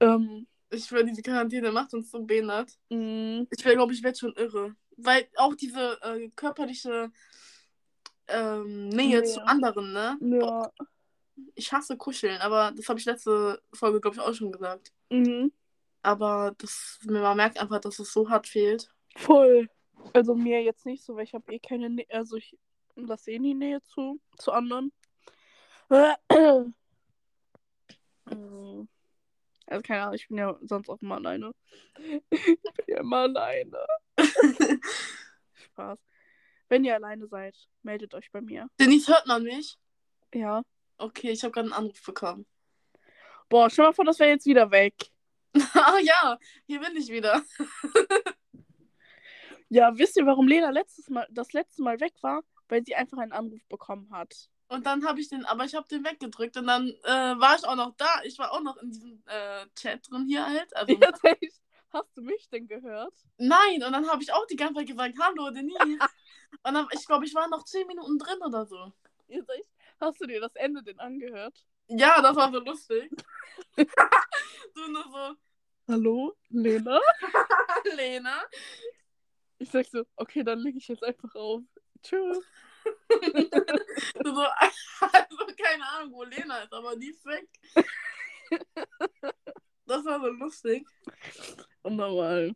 Ähm, 0.01 0.47
Ich 0.71 0.85
schwöre, 0.87 1.05
diese 1.05 1.23
Quarantäne 1.23 1.71
macht 1.71 1.93
uns 1.95 2.11
so 2.11 2.23
behindert. 2.23 2.73
mh, 2.91 3.47
Ich 3.51 3.63
glaube, 3.63 3.93
ich 3.93 4.03
werde 4.03 4.19
schon 4.19 4.33
irre. 4.37 4.75
Weil 4.97 5.29
auch 5.37 5.55
diese 5.55 5.99
äh, 6.03 6.29
körperliche 6.37 7.11
ähm, 8.29 8.89
Nähe 8.89 9.21
Nähe. 9.21 9.25
zu 9.25 9.45
anderen, 9.47 9.93
ne? 9.93 10.17
Ja. 10.21 10.71
Ich 11.57 11.73
hasse 11.73 11.97
Kuscheln, 11.97 12.41
aber 12.41 12.73
das 12.77 12.89
habe 12.89 12.99
ich 12.99 13.05
letzte 13.05 13.61
Folge, 13.73 14.01
glaube 14.01 14.17
ich, 14.17 14.23
auch 14.23 14.33
schon 14.33 14.53
gesagt. 14.53 14.93
Mhm. 15.11 15.53
Aber 16.03 16.55
das, 16.59 16.99
man 17.05 17.37
merkt 17.37 17.59
einfach, 17.61 17.81
dass 17.81 17.99
es 17.99 18.13
so 18.13 18.29
hart 18.29 18.47
fehlt. 18.47 18.89
Voll. 19.17 19.69
Also 20.13 20.35
mir 20.35 20.63
jetzt 20.63 20.87
nicht 20.87 21.03
so, 21.05 21.17
weil 21.17 21.25
ich 21.25 21.35
habe 21.35 21.53
eh 21.53 21.59
keine 21.59 21.91
Nähe, 21.91 22.07
also 22.11 22.37
ich 22.37 22.57
lasse 22.95 23.33
eh 23.33 23.39
nie 23.39 23.55
Nähe 23.55 23.83
zu, 23.83 24.21
zu 24.39 24.53
anderen. 24.53 24.93
Mm. 28.35 28.89
Also 29.67 29.83
keine 29.83 30.03
Ahnung, 30.03 30.15
ich 30.15 30.29
bin 30.29 30.39
ja 30.39 30.59
sonst 30.63 30.89
auch 30.89 31.01
immer 31.01 31.17
alleine. 31.17 31.53
Ich 32.31 32.41
bin 32.41 32.85
ja 32.87 33.01
immer 33.01 33.19
alleine. 33.19 33.87
Spaß. 35.55 35.99
Wenn 36.69 36.85
ihr 36.85 36.95
alleine 36.95 37.27
seid, 37.27 37.57
meldet 37.83 38.15
euch 38.15 38.31
bei 38.31 38.41
mir. 38.41 38.69
Denise, 38.79 39.09
hört 39.09 39.27
man 39.27 39.43
mich? 39.43 39.77
Ja. 40.35 40.63
Okay, 40.99 41.31
ich 41.31 41.43
habe 41.43 41.53
gerade 41.53 41.67
einen 41.67 41.73
Anruf 41.73 42.03
bekommen. 42.03 42.47
Boah, 43.49 43.71
stell 43.71 43.87
mal 43.87 43.93
vor, 43.93 44.05
das 44.05 44.19
wäre 44.19 44.31
jetzt 44.31 44.47
wieder 44.47 44.71
weg. 44.71 44.95
ah 45.75 45.99
ja, 46.03 46.39
hier 46.67 46.81
bin 46.81 46.97
ich 46.97 47.09
wieder. 47.09 47.43
Ja, 49.75 49.91
wisst 49.99 50.17
ihr, 50.17 50.25
warum 50.25 50.47
Lena 50.47 50.71
letztes 50.71 51.09
Mal, 51.11 51.27
das 51.31 51.53
letzte 51.53 51.83
Mal 51.83 51.99
weg 51.99 52.15
war? 52.21 52.43
Weil 52.69 52.85
sie 52.85 52.95
einfach 52.95 53.19
einen 53.19 53.33
Anruf 53.33 53.61
bekommen 53.69 54.09
hat. 54.13 54.49
Und 54.69 54.87
dann 54.87 55.07
habe 55.07 55.21
ich 55.21 55.29
den, 55.29 55.45
aber 55.45 55.65
ich 55.65 55.75
habe 55.75 55.87
den 55.89 56.05
weggedrückt 56.05 56.57
und 56.57 56.67
dann 56.67 56.89
äh, 57.05 57.39
war 57.39 57.57
ich 57.57 57.65
auch 57.65 57.77
noch 57.77 57.95
da. 57.97 58.23
Ich 58.25 58.39
war 58.39 58.53
auch 58.53 58.63
noch 58.63 58.77
in 58.79 58.91
diesem 58.91 59.23
äh, 59.27 59.67
Chat 59.75 60.11
drin 60.11 60.27
hier 60.27 60.47
halt. 60.47 60.75
Also, 60.75 60.93
echt, 61.23 61.61
hast 61.93 62.17
du 62.17 62.23
mich 62.23 62.49
denn 62.49 62.67
gehört? 62.67 63.15
Nein, 63.37 63.83
und 63.85 63.93
dann 63.93 64.09
habe 64.09 64.23
ich 64.23 64.33
auch 64.33 64.47
die 64.47 64.57
ganze 64.57 64.75
Zeit 64.77 64.89
gesagt, 64.89 65.15
hallo 65.21 65.51
Denise. 65.51 65.79
und 66.63 66.75
dann, 66.75 66.89
ich 66.93 67.07
glaube, 67.07 67.27
ich 67.27 67.35
war 67.35 67.49
noch 67.49 67.65
10 67.65 67.87
Minuten 67.87 68.19
drin 68.19 68.39
oder 68.43 68.67
so. 68.67 68.93
Hast 70.01 70.21
du 70.21 70.27
dir 70.27 70.41
das 70.41 70.55
Ende 70.55 70.83
denn 70.83 70.99
angehört? 70.99 71.65
Ja, 71.89 72.21
das 72.21 72.35
war 72.37 72.51
so 72.51 72.59
lustig. 72.59 73.11
du 73.77 74.89
nur 74.89 75.05
so, 75.05 75.37
Hallo, 75.87 76.35
Lena? 76.49 76.99
Lena. 77.95 78.43
Ich 79.59 79.71
sag 79.71 79.85
so, 79.87 80.05
okay, 80.17 80.43
dann 80.43 80.61
lege 80.61 80.79
ich 80.79 80.89
jetzt 80.89 81.05
einfach 81.05 81.35
auf. 81.35 81.63
Tschüss. 82.03 82.39
So, 84.25 84.31
also 85.01 85.47
keine 85.57 85.87
Ahnung, 85.87 86.13
wo 86.13 86.25
Lena 86.25 86.59
ist, 86.63 86.73
aber 86.73 86.97
die 86.97 87.11
ist 87.11 87.25
weg. 87.25 87.49
Das 89.87 90.05
war 90.05 90.21
so 90.21 90.29
lustig. 90.29 90.87
Und 91.83 91.97
nochmal. 91.97 92.53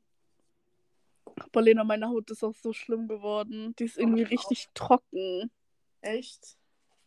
Aber 1.36 1.62
Lena, 1.62 1.84
meine 1.84 2.08
Haut 2.08 2.30
ist 2.30 2.42
auch 2.42 2.54
so 2.54 2.72
schlimm 2.72 3.06
geworden. 3.06 3.74
Die 3.78 3.84
ist 3.84 3.98
irgendwie 3.98 4.24
Oh, 4.24 4.28
richtig 4.28 4.68
trocken. 4.74 5.50
Echt? 6.00 6.56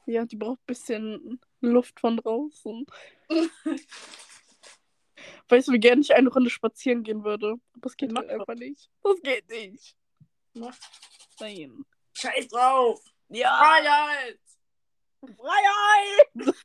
Ja, 0.05 0.25
die 0.25 0.36
braucht 0.36 0.60
ein 0.60 0.67
bisschen 0.67 1.39
Luft 1.60 1.99
von 1.99 2.17
draußen. 2.17 2.86
Weißt 5.49 5.67
du, 5.67 5.73
wie 5.73 5.79
gerne 5.79 6.01
ich 6.01 6.13
eine 6.13 6.29
Runde 6.29 6.49
spazieren 6.49 7.03
gehen 7.03 7.23
würde? 7.23 7.51
Aber 7.73 7.81
das 7.81 7.97
geht 7.97 8.15
halt 8.15 8.29
einfach 8.29 8.55
nicht. 8.55 8.89
Das 9.03 9.21
geht 9.21 9.49
nicht. 9.49 9.95
Mach. 10.53 10.75
Nein. 11.39 11.86
Scheiß 12.13 12.47
drauf. 12.47 13.01
Ja. 13.33 13.57
Freiheit. 13.57 14.39
Freiheit! 15.21 16.55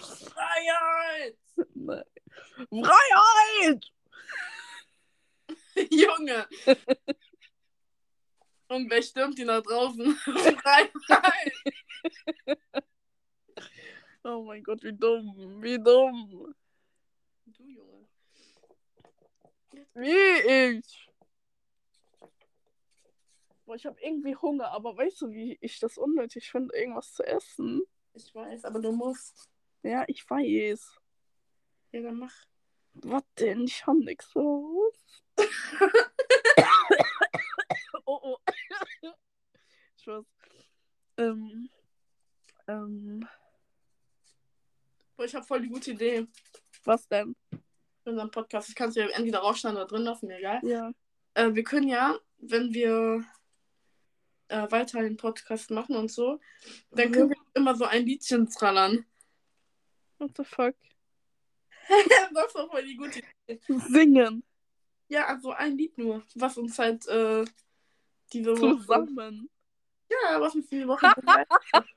Freiheit! 0.00 1.38
Nein. 1.74 2.04
Freiheit! 2.70 3.92
Junge! 5.90 6.48
Und 8.68 8.90
wer 8.90 9.02
stürmt 9.02 9.36
die 9.36 9.44
nach 9.44 9.62
draußen? 9.62 10.14
Freiheit! 10.16 11.52
Oh 14.22 14.42
mein 14.42 14.62
Gott, 14.62 14.82
wie 14.82 14.96
dumm. 14.96 15.62
Wie 15.62 15.78
dumm. 15.78 16.54
Du 17.44 17.62
Junge. 17.62 18.08
Wie 19.92 20.78
ich. 20.78 21.10
Boah, 23.64 23.76
ich 23.76 23.86
habe 23.86 24.00
irgendwie 24.00 24.36
Hunger, 24.36 24.70
aber 24.72 24.96
weißt 24.96 25.22
du, 25.22 25.30
wie 25.30 25.56
ich 25.60 25.78
das 25.78 25.96
unnötig 25.96 26.50
finde, 26.50 26.76
irgendwas 26.76 27.12
zu 27.12 27.22
essen? 27.22 27.82
Ich 28.12 28.34
weiß, 28.34 28.64
aber 28.64 28.80
du 28.80 28.92
musst. 28.92 29.48
Ja, 29.82 30.04
ich 30.06 30.28
weiß. 30.28 31.00
Ja, 31.92 32.02
dann 32.02 32.18
mach. 32.18 32.34
Was 32.94 33.22
denn? 33.38 33.64
Ich 33.64 33.86
hab 33.86 33.96
nix 33.96 34.34
raus. 34.36 35.22
oh, 38.04 38.20
oh. 38.22 38.36
Spaß. 39.96 40.24
Ähm. 41.16 41.70
Ähm. 42.68 43.28
Boah, 45.16 45.24
ich 45.24 45.34
habe 45.34 45.46
voll 45.46 45.62
die 45.62 45.68
gute 45.68 45.92
Idee 45.92 46.26
Was 46.84 47.06
denn? 47.08 47.34
für 48.04 48.10
unseren 48.10 48.30
Podcast. 48.30 48.68
Das 48.68 48.74
kannst 48.74 48.96
du 48.96 49.00
ja 49.00 49.08
entweder 49.08 49.38
rausschneiden 49.40 49.78
oder 49.78 49.86
drin 49.86 50.02
lassen, 50.02 50.26
mir 50.26 50.38
egal. 50.38 50.60
Ja. 50.62 50.92
Äh, 51.34 51.54
wir 51.54 51.64
können 51.64 51.88
ja, 51.88 52.18
wenn 52.38 52.72
wir 52.72 53.24
äh, 54.48 54.70
weiter 54.70 55.00
den 55.02 55.16
Podcast 55.16 55.70
machen 55.70 55.96
und 55.96 56.10
so, 56.10 56.40
dann 56.90 57.08
Mhm. 57.08 57.12
können 57.12 57.30
wir 57.30 57.36
immer 57.54 57.74
so 57.74 57.84
ein 57.84 58.04
Liedchen 58.06 58.48
trallern. 58.48 59.04
What 60.18 60.32
the 60.36 60.44
fuck? 60.44 60.74
das 62.34 62.46
ist 62.46 62.54
doch 62.56 62.70
voll 62.70 62.84
die 62.84 62.96
gute 62.96 63.20
Idee. 63.46 63.60
Singen. 63.88 64.42
Ja, 65.08 65.26
also 65.26 65.50
ein 65.52 65.76
Lied 65.76 65.98
nur, 65.98 66.22
was 66.34 66.56
uns 66.56 66.78
halt 66.78 67.06
äh, 67.08 67.44
diese 68.32 68.58
Woche. 68.58 68.78
Zusammen. 68.78 69.50
Ja, 70.10 70.40
was 70.40 70.54
uns 70.54 70.66
diese 70.68 70.88
Woche. 70.88 71.06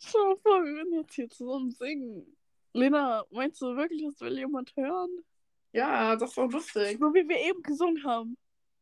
Schau 0.00 0.24
mal 0.30 0.36
vor, 0.42 0.64
wir 0.64 0.74
werden 0.76 0.92
jetzt 0.94 1.14
hier 1.14 1.28
zusammen 1.28 1.70
singen. 1.70 2.36
Lena, 2.72 3.24
meinst 3.30 3.60
du 3.62 3.76
wirklich, 3.76 4.02
das 4.04 4.20
will 4.20 4.36
jemand 4.38 4.74
hören? 4.76 5.24
ja, 5.72 6.16
das 6.16 6.36
war 6.36 6.48
lustig. 6.50 6.98
So 6.98 7.12
wie 7.14 7.28
wir 7.28 7.38
eben 7.38 7.62
gesungen 7.62 8.02
haben. 8.04 8.36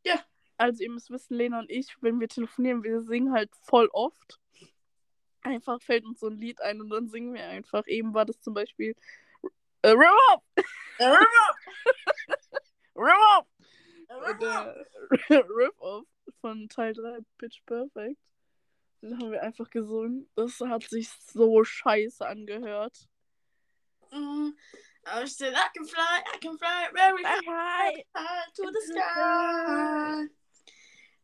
Ja. 0.04 0.24
Also 0.56 0.82
ihr 0.82 0.90
müsst 0.90 1.10
wissen, 1.10 1.34
Lena 1.34 1.58
und 1.58 1.70
ich, 1.70 1.96
wenn 2.00 2.20
wir 2.20 2.28
telefonieren, 2.28 2.82
wir 2.82 3.02
singen 3.02 3.32
halt 3.32 3.50
voll 3.62 3.88
oft. 3.92 4.40
Einfach 5.42 5.80
fällt 5.82 6.04
uns 6.04 6.20
so 6.20 6.28
ein 6.28 6.38
Lied 6.38 6.60
ein 6.62 6.80
und 6.80 6.90
dann 6.90 7.08
singen 7.08 7.34
wir 7.34 7.46
einfach. 7.46 7.86
Eben 7.86 8.14
war 8.14 8.24
das 8.24 8.40
zum 8.40 8.54
Beispiel 8.54 8.94
äh, 9.82 9.90
Rim 9.90 10.16
Up! 10.30 10.42
Rim 12.96 13.22
Up! 13.36 13.46
Der 14.10 15.44
Rip-Off 15.48 16.06
von 16.40 16.68
Teil 16.68 16.94
3 16.94 17.18
Pitch 17.38 17.64
Perfect. 17.66 18.20
Den 19.02 19.18
haben 19.18 19.32
wir 19.32 19.42
einfach 19.42 19.68
gesungen. 19.70 20.30
Das 20.34 20.60
hat 20.60 20.84
sich 20.84 21.10
so 21.10 21.64
scheiße 21.64 22.26
angehört. 22.26 23.08
Mm, 24.10 24.50
I 25.06 25.26
said 25.26 25.54
I 25.54 25.68
can 25.74 25.84
fly, 25.86 26.22
I 26.32 26.38
can 26.38 26.56
fly 26.56 26.88
very 26.94 27.22
high, 27.22 28.04
high 28.14 28.46
to 28.54 28.70
the 28.70 28.80
sky. 28.80 30.28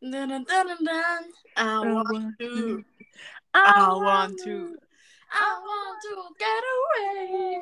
Dun, 0.01 0.11
dun, 0.11 0.43
dun, 0.45 0.83
dun. 0.83 1.23
I 1.55 1.79
want 1.79 2.35
to, 2.39 2.83
I 3.53 3.93
want 3.93 4.39
to, 4.43 4.75
I 5.31 5.59
want 5.61 6.01
to 6.01 6.33
get 6.39 6.63
away. 6.75 7.61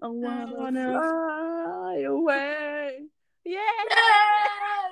I 0.00 0.06
wanna, 0.06 0.54
wanna 0.54 0.86
fly 0.86 1.98
away. 2.08 3.10
Yeah! 3.44 3.60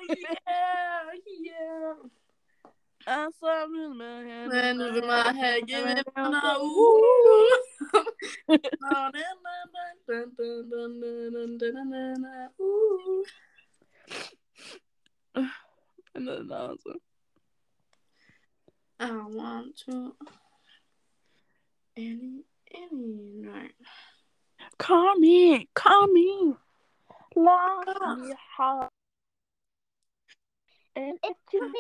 Yeah, 0.08 0.10
yeah, 0.10 1.12
yeah. 1.40 1.94
I 3.06 3.28
saw 3.40 3.64
him 3.64 3.74
in 3.76 3.96
my 3.96 4.24
head. 4.28 4.50
Then 4.50 4.78
with 4.78 5.04
my 5.04 5.32
head, 5.32 5.66
give 5.66 5.86
it 5.86 6.06
a 6.16 6.58
ooh. 6.60 7.50
And 16.14 16.28
then 16.28 16.48
that 16.48 16.68
was 16.68 16.78
it. 16.86 17.02
I 19.00 19.08
don't 19.08 19.34
want 19.34 19.76
to 19.86 20.14
any 21.96 22.44
any 22.72 23.32
night. 23.34 23.74
Call 24.78 25.16
me, 25.16 25.68
call 25.74 26.06
me. 26.08 26.54
Love 27.36 28.18
me 28.18 28.32
hard. 28.56 28.88
And 30.96 31.18
if 31.24 31.36
you 31.52 31.70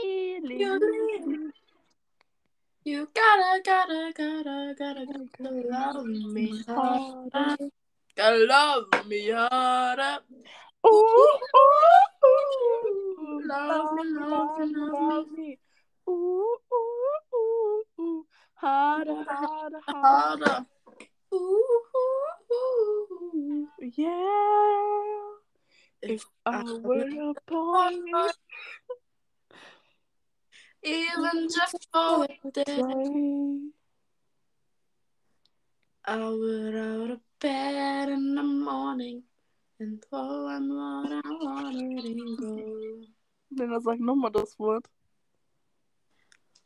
really, 0.42 1.52
you, 2.84 3.08
gotta, 3.14 3.62
gotta, 3.64 4.12
gotta, 4.16 4.74
gotta, 4.76 5.26
gotta 5.38 5.50
love 5.68 6.06
me 6.06 6.62
harder. 6.66 7.56
Gotta 8.16 8.44
love 8.44 9.06
me 9.06 9.30
harder. 9.30 10.18
Ooh, 10.86 11.38
ooh, 11.56 12.26
ooh. 12.26 13.42
Love 13.46 13.92
me, 13.94 14.02
love 14.20 14.58
me, 14.58 14.74
love 14.76 15.26
me. 15.32 15.58
Ooh, 16.08 16.56
ooh, 16.72 17.18
ooh, 17.34 17.84
ooh. 18.00 18.26
Harder, 18.54 19.24
harder, 19.28 19.80
harder. 19.86 20.66
Ooh, 21.32 21.80
ooh, 21.96 23.06
ooh. 23.34 23.68
Yeah. 23.96 25.20
If 26.02 26.26
I 26.46 26.62
were 26.84 27.08
a 27.08 27.34
boy, 27.46 28.30
Even 30.82 31.48
just 31.48 31.88
for 31.92 32.24
a 32.24 32.50
day, 32.52 33.58
I 36.04 36.28
would 36.28 36.76
out 36.76 37.10
of 37.10 37.20
bed 37.40 38.10
in 38.10 38.34
the 38.34 38.42
morning 38.42 39.22
and 39.80 40.04
throw 40.08 40.46
on 40.46 40.68
what 40.68 41.12
I 41.12 41.20
wanted 41.42 42.04
and 42.04 42.38
go. 42.38 43.00
Lena, 43.50 43.80
sag 43.80 44.00
nochmal 44.00 44.30
das 44.32 44.58
Wort. 44.58 44.86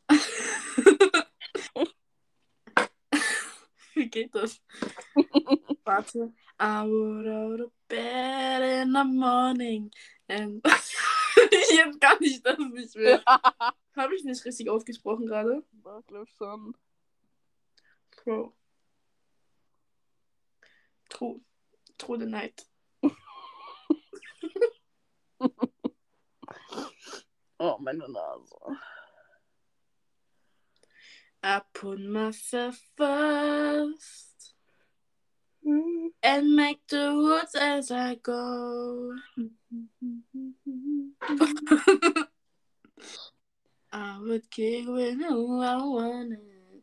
Wie 3.94 4.08
geht 4.08 4.34
das? 4.34 4.60
Warte. 5.84 6.32
I 6.60 6.82
would 6.82 7.26
out 7.28 7.60
of 7.60 7.70
bed 7.88 8.82
in 8.82 8.92
the 8.92 9.04
morning 9.04 9.92
and... 10.28 10.60
Jetzt 11.50 12.00
kann 12.00 12.18
ich 12.20 12.42
das 12.42 12.58
nicht 12.58 12.96
mehr. 12.96 13.22
Habe 13.96 14.14
ich 14.16 14.24
nicht 14.24 14.44
richtig 14.44 14.68
ausgesprochen 14.68 15.26
gerade? 15.26 15.62
Ich 15.72 16.06
glaube 16.06 16.26
schon. 16.36 16.76
Pro. 18.10 18.52
True. 21.08 21.40
True 21.96 22.18
the 22.18 22.26
night. 22.26 22.67
Oh, 27.60 27.76
meine 27.80 28.06
Nase. 28.06 28.54
I 31.42 31.60
put 31.72 31.98
myself 31.98 32.80
first 32.96 34.54
and 36.22 36.54
make 36.54 36.86
the 36.86 37.10
rules 37.10 37.56
as 37.56 37.90
I 37.90 38.14
go. 38.14 39.16
I 43.92 44.18
would 44.20 44.48
kick 44.50 44.86
with 44.86 45.18
who 45.18 45.60
I 45.60 45.76
wanted 45.82 46.38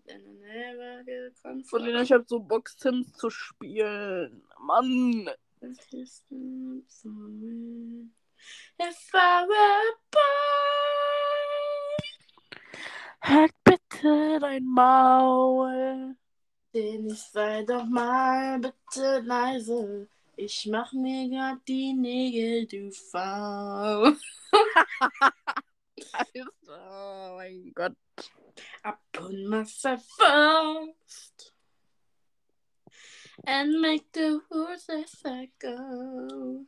and 0.10 0.24
I 0.28 0.34
never 0.54 1.04
get 1.04 1.38
Von 1.42 1.58
Lena, 1.58 1.64
confronted. 1.64 2.02
ich 2.04 2.12
hab 2.12 2.28
so 2.28 2.40
Bock, 2.40 2.68
Sims 2.70 3.14
zu 3.14 3.30
spielen. 3.30 4.44
Mann. 4.60 5.30
If 8.80 9.10
I 9.14 9.46
were 9.48 9.94
boy, 10.12 10.20
Halt 13.22 13.54
bitte 13.64 14.40
dein 14.40 14.66
Maul. 14.66 16.16
denn 16.74 17.08
ich 17.10 17.22
sei 17.32 17.64
doch 17.64 17.86
mal 17.86 18.60
bitte 18.60 19.22
leise. 19.22 20.08
Ich 20.36 20.66
mach 20.68 20.92
mir 20.94 21.30
grad 21.30 21.60
die 21.68 21.94
Nägel, 21.94 22.68
du 22.68 22.92
faul. 22.92 24.18
Oh 26.68 27.36
mein 27.38 27.72
Gott. 27.74 27.94
I 28.84 28.94
put 29.12 29.34
myself 29.48 30.04
first 30.18 31.54
and 33.48 33.80
make 33.82 34.06
the 34.14 34.40
rules 34.52 34.88
as 34.90 35.22
I 35.26 35.50
go. 35.60 36.66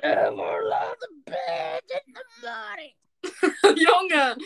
Ever 0.00 0.62
love 0.64 0.96
the 1.00 1.08
bed 1.26 1.82
in 1.90 2.14
the 2.14 2.24
morning. 2.42 2.94
Junge! 3.78 4.36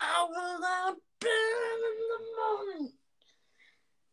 I 0.00 0.26
will 0.28 0.64
out 0.64 0.96
burn 1.20 1.80
in 1.90 1.98
the 2.10 2.20
morning 2.36 2.92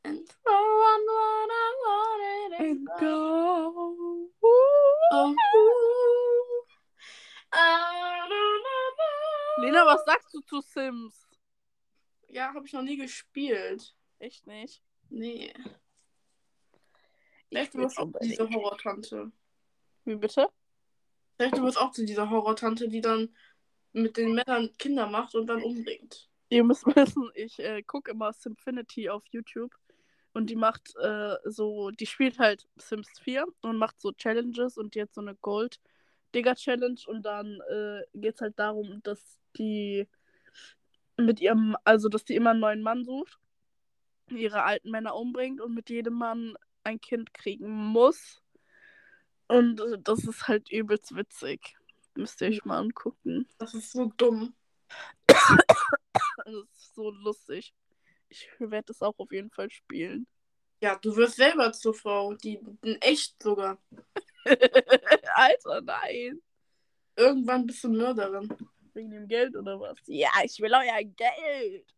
and 0.04 0.20
throw 0.44 0.54
on 0.54 1.02
what 1.10 1.50
I 1.52 1.54
wanted 1.86 2.52
and 2.68 2.88
go. 3.00 4.28
Oh. 5.12 5.36
Lena, 9.58 9.86
was 9.86 10.04
sagst 10.06 10.34
du 10.34 10.42
zu 10.42 10.62
Sims? 10.62 11.28
Ja, 12.28 12.54
habe 12.54 12.66
ich 12.66 12.74
noch 12.74 12.84
nie 12.84 12.98
gespielt. 12.98 13.96
Echt 14.20 14.46
nicht? 14.46 14.84
Nee. 15.10 15.52
Ich 15.52 15.56
Vielleicht 17.50 17.74
du 17.74 17.80
wirst 17.80 17.98
auch 17.98 18.12
dieser 18.22 18.48
Horrortante. 18.48 19.32
Wie 20.06 20.16
bitte? 20.16 20.48
Vielleicht 21.36 21.58
du 21.58 21.64
wirst 21.64 21.80
auch 21.80 21.92
zu 21.92 22.06
dieser 22.06 22.30
Horrortante, 22.30 22.90
die 22.90 23.02
dann 23.02 23.30
mit 23.94 24.18
den 24.18 24.34
Männern 24.34 24.70
Kinder 24.78 25.08
macht 25.08 25.36
und 25.36 25.48
dann 25.48 25.64
umbringt. 25.64 26.30
Ihr 26.50 26.64
müsst 26.64 26.86
wissen, 26.96 27.30
ich 27.34 27.60
äh, 27.60 27.82
gucke 27.84 28.12
immer 28.12 28.34
Simfinity 28.34 29.10
auf 29.10 29.24
YouTube 29.32 29.74
und 30.34 30.50
die 30.50 30.56
macht 30.56 30.96
äh, 31.02 31.36
so, 31.46 31.92
die 31.92 32.06
spielt 32.06 32.40
halt 32.40 32.68
Sims 32.76 33.08
4 33.22 33.46
und 33.62 33.78
macht 33.78 34.00
so 34.00 34.12
Challenges 34.12 34.78
und 34.78 34.96
die 34.96 35.02
hat 35.02 35.14
so 35.14 35.22
eine 35.22 35.36
Gold 35.36 35.80
Digger 36.36 36.56
Challenge 36.56 37.00
und 37.08 37.26
dann 37.26 37.60
äh, 37.70 38.02
geht 38.14 38.36
es 38.36 38.42
halt 38.42 38.60
darum, 38.60 39.02
dass 39.04 39.40
die 39.58 40.08
mit 41.18 41.42
ihrem, 41.42 41.76
also 41.84 42.08
dass 42.10 42.24
die 42.24 42.36
immer 42.36 42.52
einen 42.52 42.60
neuen 42.60 42.82
Mann 42.82 43.04
sucht, 43.04 43.40
ihre 44.30 44.64
alten 44.64 44.92
Männer 44.92 45.16
umbringt 45.16 45.60
und 45.60 45.74
mit 45.74 45.90
jedem 45.90 46.14
Mann 46.14 46.56
ein 46.84 47.02
Kind 47.02 47.34
kriegen 47.34 47.70
muss. 47.70 48.42
Und 49.50 49.82
äh, 49.82 49.98
das 50.00 50.24
ist 50.26 50.48
halt 50.48 50.72
übelst 50.72 51.16
witzig. 51.16 51.76
Müsst 52.16 52.40
ihr 52.42 52.50
euch 52.50 52.64
mal 52.66 52.78
angucken. 52.78 53.48
Das 53.58 53.74
ist 53.74 53.92
so 53.92 54.12
dumm. 54.16 54.56
Das 55.28 56.54
ist 56.56 56.96
so 56.96 57.10
lustig. 57.10 57.74
Ich 58.30 58.48
werde 58.60 58.92
es 58.92 59.02
auch 59.02 59.18
auf 59.18 59.32
jeden 59.32 59.50
Fall 59.50 59.70
spielen. 59.70 60.28
Ja, 60.82 60.96
du 60.96 61.16
wirst 61.16 61.36
selber 61.36 61.72
zur 61.74 61.94
Frau, 61.94 62.34
die 62.36 62.60
in 62.84 63.02
echt 63.02 63.42
sogar. 63.42 63.78
Alter, 65.34 65.82
nein. 65.82 66.42
Irgendwann 67.16 67.66
bist 67.66 67.84
du 67.84 67.90
Mörderin. 67.90 68.48
Wegen 68.94 69.12
dem 69.12 69.28
Geld 69.28 69.56
oder 69.56 69.80
was? 69.80 69.98
Ja, 70.06 70.30
ich 70.44 70.60
will 70.60 70.74
euer 70.74 71.04
Geld. 71.04 71.94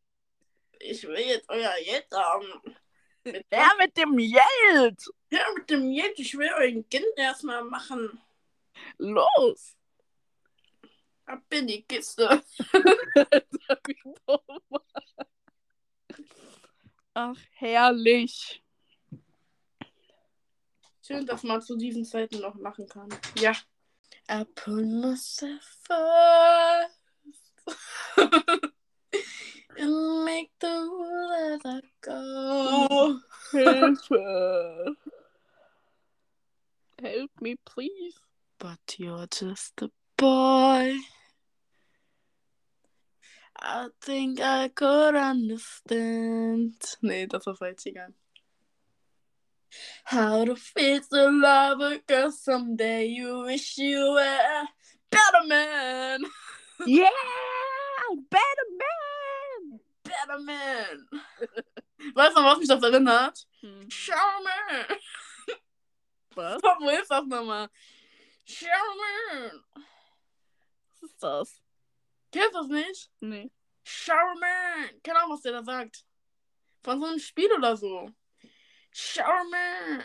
Ich 0.80 1.04
will 1.04 1.20
jetzt 1.20 1.48
euer 1.50 1.74
Geld 1.84 2.08
haben. 2.12 2.76
Mit 3.24 3.46
Ja, 3.52 3.70
mit 3.78 3.96
dem 3.98 4.18
Geld. 4.18 5.04
Ja, 5.30 5.46
mit 5.56 5.70
dem 5.70 5.94
Geld, 5.94 6.18
ich 6.20 6.38
will 6.38 6.50
euer 6.58 6.84
Kind 6.84 7.06
erstmal 7.16 7.64
machen. 7.64 8.20
Los. 8.98 9.76
Ab 11.26 11.44
in 11.52 11.68
die 11.68 11.84
Kiste. 11.84 12.44
Ach, 17.14 17.38
herrlich. 17.54 18.64
Schön, 21.06 21.26
dass 21.26 21.44
man 21.44 21.62
zu 21.62 21.76
diesen 21.78 22.06
Zeiten 22.06 22.40
noch 22.40 22.56
lachen 22.56 22.88
kann. 22.88 23.10
Ja. 23.36 23.56
I 24.30 24.46
put 24.56 24.86
myself 24.86 25.62
first. 25.84 27.02
And 29.78 30.26
make 30.26 30.52
the 30.60 30.90
world 31.00 31.32
as 31.54 31.62
I 31.66 31.82
go. 32.02 33.20
Hilfe. 33.54 34.96
Help 37.02 37.32
me, 37.42 37.56
please. 37.66 38.16
But 38.60 38.80
you're 38.98 39.28
just 39.28 39.82
a 39.82 39.90
boy. 40.18 40.98
I 43.60 43.88
think 44.02 44.40
I 44.40 44.70
could 44.70 45.16
understand. 45.16 46.74
Nee, 47.02 47.26
das 47.28 47.46
war 47.46 47.56
falsch, 47.56 47.86
egal. 47.88 48.14
How 50.04 50.46
to 50.46 50.56
fix 50.56 51.08
the 51.08 51.32
love 51.32 51.80
because 51.80 52.44
someday 52.44 53.06
you 53.06 53.40
wish 53.46 53.78
you 53.78 54.14
were 54.14 54.22
a 54.22 54.68
better 55.10 55.48
man. 55.48 56.20
Yeah, 56.86 57.10
Man. 60.46 61.10
Weißt 62.16 62.36
du, 62.36 62.44
was 62.44 62.58
mich 62.60 62.68
das 62.68 62.84
erinnert? 62.84 63.48
Hm. 63.60 63.90
Charmin. 63.90 64.98
Was? 66.36 66.62
Wo 66.62 66.90
ist 66.90 67.12
das 67.12 67.26
nochmal? 67.26 67.70
Charmin. 68.46 69.64
Was 70.92 71.04
ist 71.04 71.24
das? 71.24 71.62
Kennst 72.32 72.54
du 72.54 72.60
das 72.60 72.68
nicht? 72.68 73.12
Nee. 73.20 73.52
Charmin. 73.84 75.02
Keine 75.04 75.20
Ahnung, 75.20 75.34
was 75.34 75.42
der 75.42 75.54
da 75.54 75.64
sagt. 75.64 76.06
Von 76.84 77.00
so 77.00 77.08
einem 77.08 77.20
Spiel 77.20 77.52
oder 77.52 77.76
so. 77.78 78.10
Charmin. 78.92 80.04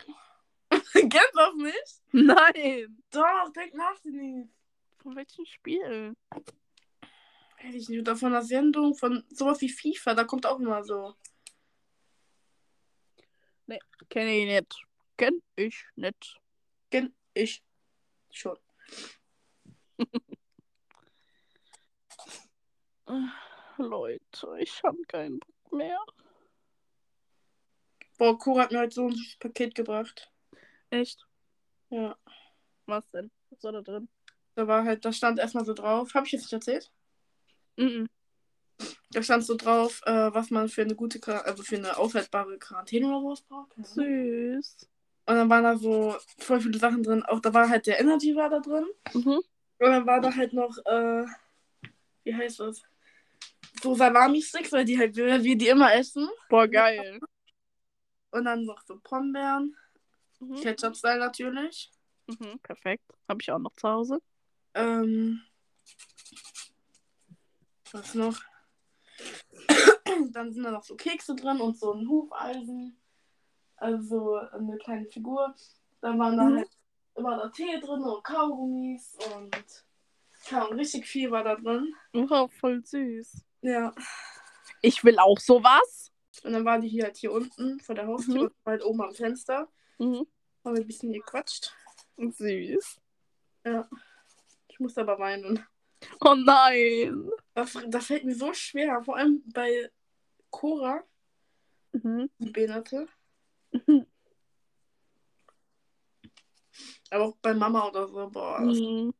Kennst 0.93 1.33
du 1.33 1.37
das 1.37 1.55
nicht? 1.55 2.01
Nein. 2.11 3.03
Doch, 3.11 3.51
denk 3.53 3.73
nach, 3.73 3.97
Denise. 4.03 4.49
Von 4.97 5.15
welchem 5.15 5.45
Spiel? 5.45 6.15
Weiß 7.63 7.75
ich 7.75 7.89
nicht. 7.89 7.99
Oder 7.99 8.15
von 8.15 8.33
einer 8.33 8.43
Sendung, 8.43 8.95
von 8.95 9.23
sowas 9.29 9.61
wie 9.61 9.69
FIFA, 9.69 10.13
da 10.13 10.23
kommt 10.23 10.45
auch 10.45 10.59
immer 10.59 10.83
so. 10.83 11.15
Kenne 14.09 14.35
ich 14.37 14.45
nicht. 14.45 14.75
Kenn 15.17 15.41
ich 15.55 15.85
nicht. 15.95 16.39
Kenn 16.89 17.13
ich 17.33 17.63
schon. 18.31 18.57
Leute, 23.77 24.57
ich 24.59 24.83
habe 24.83 25.01
keinen 25.07 25.39
Bock 25.39 25.71
mehr. 25.73 25.99
Boah, 28.17 28.37
Cora 28.37 28.63
hat 28.63 28.71
mir 28.71 28.79
heute 28.79 28.95
so 28.95 29.07
ein 29.07 29.15
Paket 29.39 29.75
gebracht. 29.75 30.31
Echt? 30.89 31.27
Ja. 31.89 32.17
Was 32.85 33.09
denn? 33.11 33.29
Was 33.49 33.63
war 33.63 33.73
da 33.73 33.81
drin? 33.81 34.09
Da 34.55 34.67
war 34.67 34.83
halt, 34.83 35.05
da 35.05 35.13
stand 35.13 35.39
erstmal 35.39 35.65
so 35.65 35.73
drauf. 35.73 36.13
Hab 36.13 36.25
ich 36.25 36.31
jetzt 36.31 36.43
nicht 36.43 36.53
erzählt? 36.53 36.91
Mhm. 37.77 38.07
Da 39.11 39.23
stand 39.23 39.45
so 39.45 39.55
drauf, 39.55 40.01
äh, 40.05 40.33
was 40.33 40.51
man 40.51 40.69
für 40.69 40.81
eine 40.81 40.95
gute, 40.95 41.19
also 41.45 41.63
für 41.63 41.77
eine 41.77 41.97
aufhaltbare 41.97 42.57
Quarantäne 42.59 43.07
oder 43.07 43.21
sowas 43.21 43.41
braucht. 43.41 43.71
Ahnung. 43.73 43.85
Süß. 43.85 44.89
Und 45.25 45.35
dann 45.35 45.49
waren 45.49 45.63
da 45.63 45.77
so 45.77 46.15
voll 46.37 46.61
viele 46.61 46.77
Sachen 46.77 47.03
drin. 47.03 47.23
Auch 47.23 47.39
da 47.39 47.53
war 47.53 47.69
halt 47.69 47.87
der 47.87 47.99
Energy 47.99 48.35
war 48.35 48.49
da 48.49 48.59
drin. 48.59 48.85
Mhm. 49.13 49.41
Und 49.79 49.91
dann 49.91 50.05
war 50.05 50.21
da 50.21 50.33
halt 50.33 50.53
noch, 50.53 50.77
äh, 50.85 51.25
wie 52.23 52.35
heißt 52.35 52.59
das? 52.59 52.81
So 53.81 53.93
Salami-Sticks, 53.93 54.71
weil 54.71 54.85
die 54.85 54.97
halt, 54.97 55.15
wir, 55.15 55.43
wir 55.43 55.57
die 55.57 55.67
immer 55.67 55.93
essen. 55.93 56.29
Boah, 56.49 56.67
geil. 56.67 57.19
Und 58.31 58.45
dann 58.45 58.65
noch 58.65 58.81
so 58.85 58.99
Pombeeren. 58.99 59.75
Mhm. 60.39 60.61
Ketchup-Style 60.61 61.19
natürlich. 61.19 61.91
Mhm. 62.27 62.59
Perfekt. 62.61 63.03
Habe 63.27 63.41
ich 63.41 63.51
auch 63.51 63.59
noch 63.59 63.75
zu 63.75 63.87
Hause. 63.87 64.21
Ähm, 64.73 65.41
was 67.93 68.13
noch? 68.15 68.37
Dann 70.31 70.51
sind 70.53 70.63
da 70.63 70.71
noch 70.71 70.83
so 70.83 70.95
Kekse 70.95 71.35
drin 71.35 71.59
und 71.61 71.77
so 71.77 71.93
ein 71.93 72.07
Hufeisen. 72.07 72.99
Also 73.75 74.35
eine 74.35 74.77
kleine 74.77 75.05
Figur. 75.07 75.55
Dann 76.01 76.17
waren 76.19 76.37
da 76.37 76.43
Mhm. 76.45 76.57
halt 76.57 76.69
immer 77.15 77.37
da 77.37 77.49
Tee 77.49 77.79
drin 77.79 78.03
und 78.03 78.23
Kaugummis 78.23 79.17
und 79.35 79.55
und 80.51 80.73
richtig 80.79 81.05
viel 81.07 81.29
war 81.31 81.43
da 81.43 81.55
drin. 81.55 81.93
Oh, 82.13 82.47
voll 82.47 82.85
süß. 82.85 83.43
Ja. 83.61 83.93
Ich 84.81 85.03
will 85.03 85.19
auch 85.19 85.39
sowas. 85.39 86.11
Und 86.43 86.53
dann 86.53 86.63
war 86.63 86.79
die 86.79 86.87
hier 86.87 87.05
halt 87.05 87.17
hier 87.17 87.31
unten 87.33 87.79
vor 87.81 87.95
der 87.95 88.07
Haustür 88.07 88.43
Mhm. 88.43 88.51
halt 88.65 88.83
oben 88.85 89.01
am 89.01 89.13
Fenster. 89.13 89.67
Mhm. 89.97 90.25
Haben 90.63 90.75
wir 90.75 90.81
ein 90.81 90.87
bisschen 90.87 91.11
gequatscht. 91.11 91.73
Süß. 92.17 93.01
Ja. 93.65 93.89
Ich 94.69 94.79
musste 94.79 95.01
aber 95.01 95.19
weinen. 95.19 95.65
Oh 96.21 96.35
nein. 96.35 97.29
Das, 97.53 97.77
das 97.87 98.05
fällt 98.05 98.23
mir 98.25 98.35
so 98.35 98.53
schwer. 98.53 99.01
Vor 99.03 99.17
allem 99.17 99.43
bei 99.53 99.89
Cora, 100.49 101.03
Mhm. 101.93 102.29
die 102.37 102.51
Behinderte. 102.51 103.07
Mhm. 103.71 104.05
Aber 107.09 107.25
auch 107.25 107.37
bei 107.37 107.53
Mama 107.53 107.87
oder 107.87 108.07
so. 108.07 108.29
Boah. 108.29 108.59
Mhm. 108.59 109.13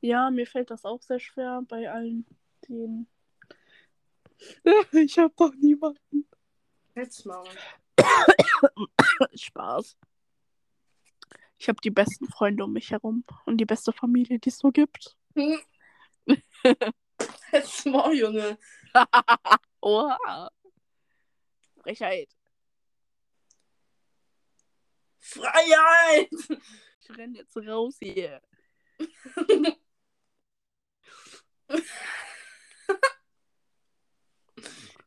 Ja, 0.00 0.30
mir 0.30 0.46
fällt 0.46 0.70
das 0.70 0.84
auch 0.84 1.02
sehr 1.02 1.18
schwer 1.18 1.62
bei 1.68 1.90
allen 1.90 2.26
denen. 2.68 3.08
Ich 4.92 5.18
habe 5.18 5.32
doch 5.36 5.54
niemanden. 5.54 6.28
Jetzt 6.94 7.24
mal. 7.26 7.44
Spaß. 9.34 9.96
Ich 11.58 11.68
habe 11.68 11.80
die 11.82 11.90
besten 11.90 12.26
Freunde 12.28 12.64
um 12.64 12.72
mich 12.72 12.90
herum 12.90 13.24
und 13.44 13.58
die 13.58 13.64
beste 13.64 13.92
Familie, 13.92 14.38
die 14.38 14.50
es 14.50 14.58
so 14.58 14.70
gibt. 14.70 15.16
Jetzt 17.52 17.86
mal, 17.86 18.12
Junge. 18.14 18.58
Oha. 19.80 20.50
Frechheit. 21.82 22.28
Freiheit! 25.20 26.30
Ich 27.00 27.16
renn 27.16 27.34
jetzt 27.34 27.56
raus 27.56 27.96
hier. 28.00 28.40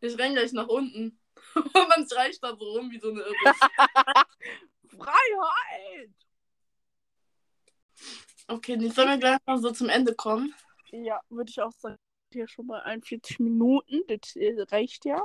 Ich 0.01 0.17
renn 0.17 0.33
gleich 0.33 0.53
nach 0.53 0.67
unten. 0.67 1.19
Und 1.55 1.75
dann 1.75 2.07
schrei 2.07 2.29
ich 2.29 2.39
da 2.39 2.55
so 2.55 2.63
rum 2.71 2.89
wie 2.89 2.99
so 2.99 3.09
eine 3.09 3.19
Irre. 3.19 3.55
Freiheit! 4.87 6.15
Okay, 8.49 8.77
jetzt 8.79 8.95
sollen 8.95 9.09
wir 9.09 9.17
gleich 9.19 9.37
mal 9.45 9.59
so 9.59 9.69
zum 9.69 9.89
Ende 9.89 10.15
kommen. 10.15 10.55
Ja, 10.91 11.21
würde 11.29 11.51
ich 11.51 11.61
auch 11.61 11.71
sagen. 11.71 11.99
Hier 12.33 12.47
schon 12.47 12.65
mal 12.65 12.81
41 12.81 13.37
Minuten. 13.39 14.01
Das 14.07 14.35
äh, 14.35 14.55
reicht 14.71 15.05
ja. 15.05 15.23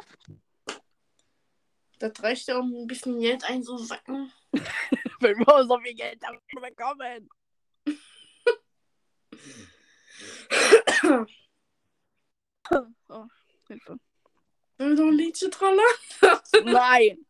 Das 1.99 2.12
reicht 2.22 2.49
ja, 2.49 2.59
um 2.59 2.83
ein 2.83 2.87
bisschen 2.87 3.18
Geld 3.18 3.43
einzusacken. 3.45 4.31
Wenn 5.20 5.39
wir 5.39 5.64
so 5.66 5.79
viel 5.81 5.95
Geld 5.95 6.22
damit 6.22 6.43
bekommen. 6.49 7.31
oh, 13.09 13.27
Hilfe. 13.68 13.99
Will 14.77 14.97
du 14.97 15.09
ein 15.09 15.14
Liedchen 15.14 15.51
tralla? 15.51 15.83
Nein. 16.62 17.25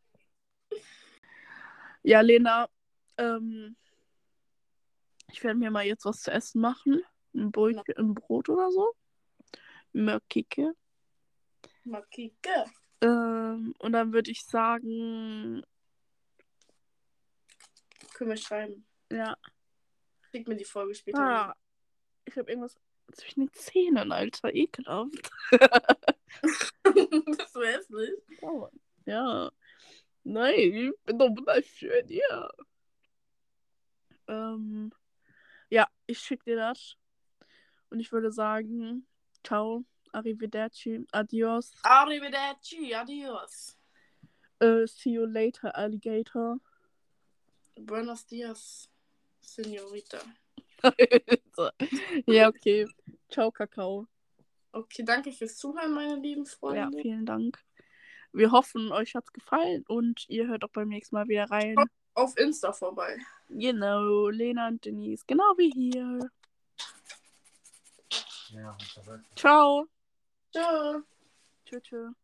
Ja, 2.02 2.20
Lena, 2.20 2.68
ähm, 3.16 3.76
ich 5.34 5.42
werde 5.42 5.58
mir 5.58 5.72
mal 5.72 5.84
jetzt 5.84 6.04
was 6.04 6.20
zu 6.20 6.30
essen 6.30 6.60
machen. 6.60 7.02
Ein, 7.34 7.50
Brot, 7.50 7.74
ein 7.98 8.14
Brot 8.14 8.48
oder 8.48 8.70
so. 8.70 8.94
Möckige. 9.92 10.74
Makike. 11.82 12.66
Ähm, 13.00 13.74
und 13.80 13.92
dann 13.92 14.12
würde 14.12 14.30
ich 14.30 14.44
sagen, 14.46 15.64
Können 18.14 18.30
wir 18.30 18.36
schreiben. 18.36 18.86
ja. 19.10 19.36
Schick 20.30 20.46
mir 20.46 20.56
die 20.56 20.64
Folge 20.64 20.94
später. 20.94 21.18
Ah, 21.20 21.56
ich 22.24 22.36
habe 22.36 22.50
irgendwas 22.50 22.78
zwischen 23.12 23.40
den 23.40 23.52
Zähnen, 23.54 24.12
Alter. 24.12 24.54
Ekelhaft. 24.54 25.30
das 26.84 27.52
so 27.52 27.62
hässlich. 27.62 28.12
Oh, 28.40 28.68
ja. 29.04 29.50
Nein, 30.22 30.54
ich 30.54 30.92
bin 31.04 31.18
doch 31.18 31.28
wunderschön, 31.28 32.08
ja. 32.08 32.50
Ähm, 34.28 34.92
ja, 35.74 35.88
ich 36.06 36.20
schicke 36.20 36.44
dir 36.44 36.56
das. 36.56 36.96
Und 37.90 37.98
ich 37.98 38.12
würde 38.12 38.30
sagen, 38.30 39.06
ciao, 39.42 39.84
arrivederci, 40.12 41.04
adios, 41.10 41.72
Arrivederci, 41.82 42.94
adios. 42.94 43.76
äh, 44.60 44.86
see 44.86 45.10
you 45.14 45.24
later, 45.26 45.74
Alligator. 45.74 46.60
Buenos 47.76 48.24
dias, 48.26 48.88
Senorita. 49.40 50.18
so. 51.56 51.70
Ja, 52.26 52.48
okay. 52.48 52.86
Ciao, 53.28 53.50
Kakao. 53.50 54.06
Okay, 54.72 55.02
danke 55.04 55.32
fürs 55.32 55.56
Zuhören, 55.56 55.92
meine 55.92 56.16
lieben 56.20 56.44
Ja, 56.44 56.50
Freunde. 56.52 56.98
vielen 57.02 57.26
Dank. 57.26 57.58
Wir 58.32 58.50
hoffen, 58.52 58.92
euch 58.92 59.14
hat's 59.14 59.32
gefallen 59.32 59.84
und 59.88 60.24
ihr 60.28 60.46
hört 60.46 60.64
auch 60.64 60.70
beim 60.72 60.88
nächsten 60.88 61.16
Mal 61.16 61.26
wieder 61.28 61.50
rein. 61.50 61.76
Auf 62.14 62.36
Insta 62.38 62.72
vorbei. 62.72 63.18
Genau, 63.48 64.28
Lena 64.28 64.68
und 64.68 64.84
Denise, 64.84 65.24
genau 65.26 65.54
wie 65.56 65.70
hier. 65.70 66.30
Ja. 68.50 68.76
Ciao. 69.34 69.86
Ciao. 70.52 71.02
Tschüss. 71.64 72.14